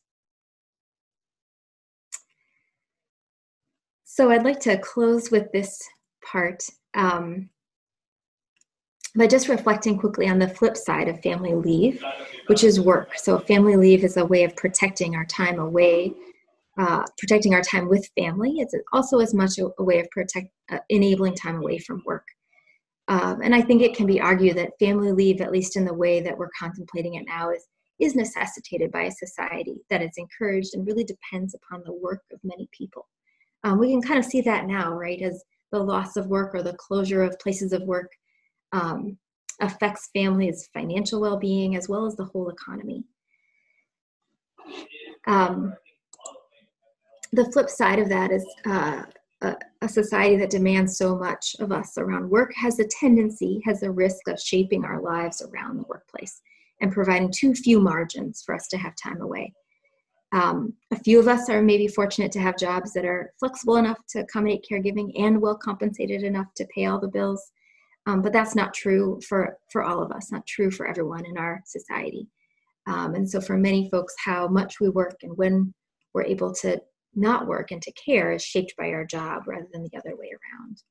So 4.05 4.31
I'd 4.31 4.45
like 4.45 4.61
to 4.61 4.79
close 4.79 5.31
with 5.31 5.51
this 5.53 5.83
part. 6.25 6.63
Um, 6.95 7.51
by 9.17 9.27
just 9.27 9.49
reflecting 9.49 9.99
quickly 9.99 10.29
on 10.29 10.39
the 10.39 10.49
flip 10.49 10.77
side 10.77 11.09
of 11.09 11.23
family 11.23 11.55
leave, 11.55 12.03
which 12.47 12.65
is 12.65 12.81
work. 12.81 13.17
So, 13.17 13.39
family 13.39 13.77
leave 13.77 14.03
is 14.03 14.17
a 14.17 14.25
way 14.25 14.43
of 14.45 14.57
protecting 14.57 15.15
our 15.15 15.25
time 15.27 15.61
away, 15.61 16.13
uh, 16.79 17.05
protecting 17.19 17.55
our 17.55 17.63
time 17.63 17.89
with 17.89 18.09
family. 18.19 18.57
It's 18.59 18.75
also 18.93 19.21
as 19.21 19.33
much 19.33 19.59
a, 19.59 19.69
a 19.79 19.85
way 19.85 20.01
of 20.01 20.11
protect, 20.11 20.49
uh, 20.71 20.79
enabling 20.89 21.37
time 21.37 21.57
away 21.57 21.79
from 21.79 22.03
work. 22.05 22.27
Um, 23.09 23.43
and 23.43 23.55
I 23.55 23.61
think 23.61 23.83
it 23.83 23.95
can 23.95 24.07
be 24.07 24.21
argued 24.21 24.57
that 24.57 24.79
family 24.79 25.13
leave, 25.13 25.41
at 25.41 25.53
least 25.53 25.77
in 25.77 25.85
the 25.85 25.93
way 25.93 26.21
that 26.21 26.37
we're 26.37 26.51
contemplating 26.59 27.15
it 27.15 27.25
now, 27.27 27.51
is 27.51 27.67
is 28.01 28.17
necessitated 28.17 28.91
by 28.91 29.03
a 29.03 29.11
society 29.11 29.77
that 29.89 30.03
is 30.03 30.15
encouraged 30.17 30.75
and 30.75 30.87
really 30.87 31.05
depends 31.05 31.55
upon 31.55 31.81
the 31.85 31.93
work 31.93 32.23
of 32.33 32.41
many 32.43 32.69
people. 32.73 33.07
Um, 33.63 33.79
we 33.79 33.91
can 33.91 34.03
kind 34.03 34.19
of 34.19 34.25
see 34.25 34.41
that 34.43 34.67
now, 34.67 34.93
right, 34.93 35.23
as 35.23 35.45
the 35.71 35.79
loss 35.79 36.17
of 36.17 36.27
work 36.27 36.55
or 36.55 36.63
the 36.63 36.75
closure 36.75 37.23
of 37.23 37.39
places 37.39 37.73
of 37.73 37.83
work 37.83 38.11
um, 38.73 39.17
affects 39.61 40.11
families' 40.13 40.69
financial 40.75 41.21
well 41.21 41.37
being 41.37 41.77
as 41.77 41.89
well 41.89 42.07
as 42.07 42.17
the 42.17 42.25
whole 42.25 42.51
economy. 42.51 43.05
Um, 45.27 45.75
the 47.33 47.51
flip 47.53 47.71
side 47.71 47.99
of 47.99 48.09
that 48.09 48.31
is 48.31 48.45
uh, 48.67 49.03
a, 49.45 49.57
a, 49.83 49.89
society 49.89 50.37
that 50.37 50.51
demands 50.51 50.97
so 50.97 51.17
much 51.17 51.55
of 51.61 51.73
us 51.73 51.99
around 51.99 52.31
work 52.31 52.53
has 52.55 52.79
a 52.79 52.87
tendency, 52.87 53.61
has 53.65 53.83
a 53.83 53.91
risk 53.91 54.29
of 54.29 54.41
shaping 54.41 54.85
our 54.85 55.01
lives 55.01 55.43
around 55.43 55.77
the 55.77 55.85
workplace 55.89 56.41
and 56.81 56.93
providing 56.93 57.31
too 57.31 57.55
few 57.55 57.81
margins 57.81 58.43
for 58.45 58.55
us 58.55 58.69
to 58.69 58.79
have 58.79 58.95
time 58.97 59.21
away. 59.21 59.53
Um, 60.33 60.73
a 60.93 60.99
few 60.99 61.21
of 61.21 61.29
us 61.29 61.49
are 61.49 61.63
maybe 61.63 61.87
fortunate 61.87 62.33
to 62.33 62.41
have 62.41 62.59
jobs 62.59 62.93
that 62.95 63.05
are 63.05 63.33
flexible 63.39 63.77
enough 63.77 63.99
to 64.11 64.21
accommodate 64.21 64.67
caregiving 64.69 65.13
and 65.17 65.41
well 65.41 65.57
compensated 65.57 66.23
enough 66.23 66.49
to 66.57 66.67
pay 66.75 66.87
all 66.87 67.01
the 67.01 67.09
bills. 67.09 67.53
Um, 68.07 68.21
but 68.21 68.33
that's 68.33 68.55
not 68.55 68.75
true 68.75 69.21
for, 69.27 69.57
for 69.71 69.83
all 69.83 70.03
of 70.03 70.11
us, 70.11 70.33
not 70.33 70.47
true 70.47 70.71
for 70.71 70.87
everyone 70.87 71.25
in 71.25 71.39
our 71.39 71.63
society. 71.67 72.27
Um, 72.87 73.15
and 73.15 73.29
so, 73.29 73.41
for 73.41 73.57
many 73.57 73.89
folks, 73.91 74.15
how 74.23 74.47
much 74.49 74.81
we 74.81 74.91
work 74.91 75.17
and 75.23 75.37
when 75.37 75.73
we're 76.13 76.25
able 76.25 76.53
to 76.57 76.81
not 77.17 77.47
work 77.47 77.71
and 77.71 77.83
to 77.83 77.93
care 77.93 78.33
is 78.33 78.45
shaped 78.45 78.75
by 78.77 78.91
our 78.91 79.05
job 79.05 79.45
rather 79.47 79.67
than 79.73 79.83
the 79.83 79.97
other 79.99 80.17
way 80.17 80.31
around. 80.31 80.83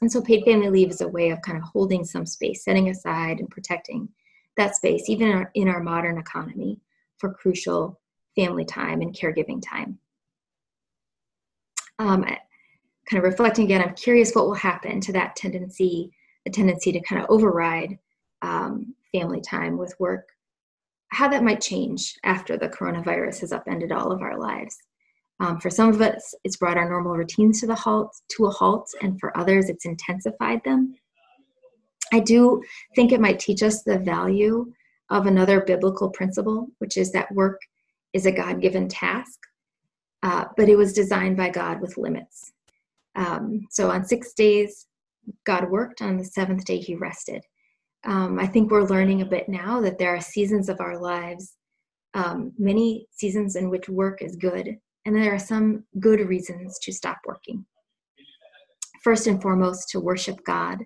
And 0.00 0.10
so, 0.10 0.20
paid 0.20 0.44
family 0.44 0.70
leave 0.70 0.90
is 0.90 1.00
a 1.00 1.08
way 1.08 1.30
of 1.30 1.42
kind 1.42 1.58
of 1.58 1.64
holding 1.64 2.04
some 2.04 2.26
space, 2.26 2.64
setting 2.64 2.88
aside 2.88 3.38
and 3.38 3.50
protecting 3.50 4.08
that 4.56 4.76
space, 4.76 5.08
even 5.08 5.28
in 5.28 5.34
our, 5.34 5.50
in 5.54 5.68
our 5.68 5.80
modern 5.80 6.18
economy, 6.18 6.80
for 7.18 7.32
crucial 7.32 8.00
family 8.34 8.64
time 8.64 9.00
and 9.00 9.14
caregiving 9.14 9.62
time. 9.62 9.98
Um, 11.98 12.24
kind 12.24 12.38
of 13.18 13.22
reflecting 13.24 13.66
again, 13.66 13.82
I'm 13.82 13.94
curious 13.94 14.32
what 14.32 14.46
will 14.46 14.54
happen 14.54 15.00
to 15.02 15.12
that 15.12 15.36
tendency, 15.36 16.12
the 16.44 16.50
tendency 16.50 16.92
to 16.92 17.00
kind 17.00 17.22
of 17.22 17.30
override 17.30 17.98
um, 18.42 18.94
family 19.12 19.40
time 19.40 19.76
with 19.78 19.94
work, 19.98 20.28
how 21.08 21.28
that 21.28 21.44
might 21.44 21.60
change 21.60 22.16
after 22.24 22.56
the 22.56 22.68
coronavirus 22.68 23.40
has 23.40 23.52
upended 23.52 23.92
all 23.92 24.10
of 24.10 24.22
our 24.22 24.38
lives. 24.38 24.76
Um, 25.40 25.58
for 25.60 25.70
some 25.70 25.90
of 25.90 26.00
us, 26.00 26.34
it's 26.44 26.56
brought 26.56 26.76
our 26.76 26.88
normal 26.88 27.16
routines 27.16 27.60
to 27.60 27.66
the 27.66 27.74
halt, 27.74 28.14
to 28.36 28.46
a 28.46 28.50
halt, 28.50 28.88
and 29.02 29.18
for 29.18 29.36
others, 29.36 29.68
it's 29.68 29.84
intensified 29.84 30.62
them. 30.64 30.94
I 32.12 32.20
do 32.20 32.62
think 32.94 33.12
it 33.12 33.20
might 33.20 33.40
teach 33.40 33.62
us 33.62 33.82
the 33.82 33.98
value 33.98 34.72
of 35.10 35.26
another 35.26 35.62
biblical 35.62 36.10
principle, 36.10 36.68
which 36.78 36.96
is 36.96 37.10
that 37.12 37.32
work 37.32 37.60
is 38.12 38.26
a 38.26 38.32
God 38.32 38.60
given 38.60 38.88
task, 38.88 39.40
uh, 40.22 40.46
but 40.56 40.68
it 40.68 40.76
was 40.76 40.92
designed 40.92 41.36
by 41.36 41.50
God 41.50 41.80
with 41.80 41.98
limits. 41.98 42.52
Um, 43.16 43.66
so 43.70 43.90
on 43.90 44.04
six 44.04 44.32
days, 44.34 44.86
God 45.44 45.70
worked. 45.70 46.02
On 46.02 46.16
the 46.16 46.24
seventh 46.24 46.64
day, 46.64 46.78
He 46.78 46.94
rested. 46.94 47.42
Um, 48.04 48.38
I 48.38 48.46
think 48.46 48.70
we're 48.70 48.82
learning 48.82 49.22
a 49.22 49.26
bit 49.26 49.48
now 49.48 49.80
that 49.80 49.98
there 49.98 50.14
are 50.14 50.20
seasons 50.20 50.68
of 50.68 50.80
our 50.80 50.98
lives, 50.98 51.56
um, 52.12 52.52
many 52.58 53.06
seasons 53.10 53.56
in 53.56 53.70
which 53.70 53.88
work 53.88 54.22
is 54.22 54.36
good, 54.36 54.76
and 55.04 55.14
there 55.14 55.34
are 55.34 55.38
some 55.38 55.84
good 56.00 56.20
reasons 56.20 56.78
to 56.80 56.92
stop 56.92 57.18
working. 57.26 57.64
First 59.02 59.26
and 59.26 59.40
foremost, 59.40 59.90
to 59.90 60.00
worship 60.00 60.44
God, 60.44 60.78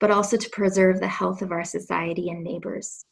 but 0.00 0.10
also 0.10 0.36
to 0.36 0.50
preserve 0.50 1.00
the 1.00 1.08
health 1.08 1.42
of 1.42 1.52
our 1.52 1.64
society 1.64 2.28
and 2.28 2.42
neighbors. 2.42 3.06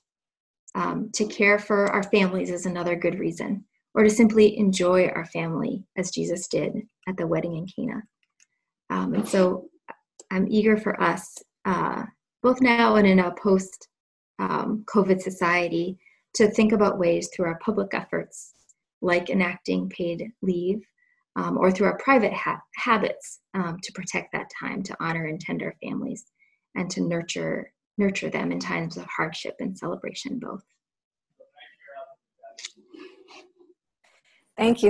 Um, 0.74 1.10
to 1.14 1.24
care 1.24 1.58
for 1.58 1.86
our 1.86 2.02
families 2.02 2.50
is 2.50 2.66
another 2.66 2.96
good 2.96 3.18
reason, 3.18 3.64
or 3.94 4.04
to 4.04 4.10
simply 4.10 4.58
enjoy 4.58 5.08
our 5.08 5.24
family 5.26 5.84
as 5.96 6.10
Jesus 6.10 6.46
did 6.48 6.72
at 7.08 7.16
the 7.16 7.26
wedding 7.26 7.56
in 7.56 7.66
Cana. 7.66 8.02
Um, 8.90 9.14
and 9.14 9.28
so 9.28 9.68
I'm 10.30 10.46
eager 10.48 10.76
for 10.76 11.00
us, 11.02 11.38
uh, 11.64 12.04
both 12.42 12.60
now 12.60 12.96
and 12.96 13.06
in 13.06 13.20
a 13.20 13.34
post 13.34 13.88
um, 14.38 14.84
COVID 14.92 15.20
society, 15.20 15.98
to 16.34 16.48
think 16.48 16.72
about 16.72 16.98
ways 16.98 17.28
through 17.34 17.46
our 17.46 17.58
public 17.58 17.94
efforts, 17.94 18.54
like 19.02 19.30
enacting 19.30 19.88
paid 19.88 20.30
leave, 20.42 20.82
um, 21.36 21.58
or 21.58 21.70
through 21.70 21.86
our 21.86 21.98
private 21.98 22.32
ha- 22.32 22.62
habits 22.76 23.40
um, 23.54 23.78
to 23.82 23.92
protect 23.92 24.32
that 24.32 24.50
time, 24.58 24.82
to 24.82 24.96
honor 25.00 25.26
and 25.26 25.40
tend 25.40 25.62
our 25.62 25.74
families, 25.82 26.24
and 26.74 26.90
to 26.90 27.00
nurture 27.00 27.72
nurture 27.98 28.30
them 28.30 28.50
in 28.50 28.58
times 28.58 28.96
of 28.96 29.04
hardship 29.04 29.56
and 29.60 29.76
celebration 29.76 30.38
both. 30.38 30.62
Thank 34.56 34.82
you 34.82 34.88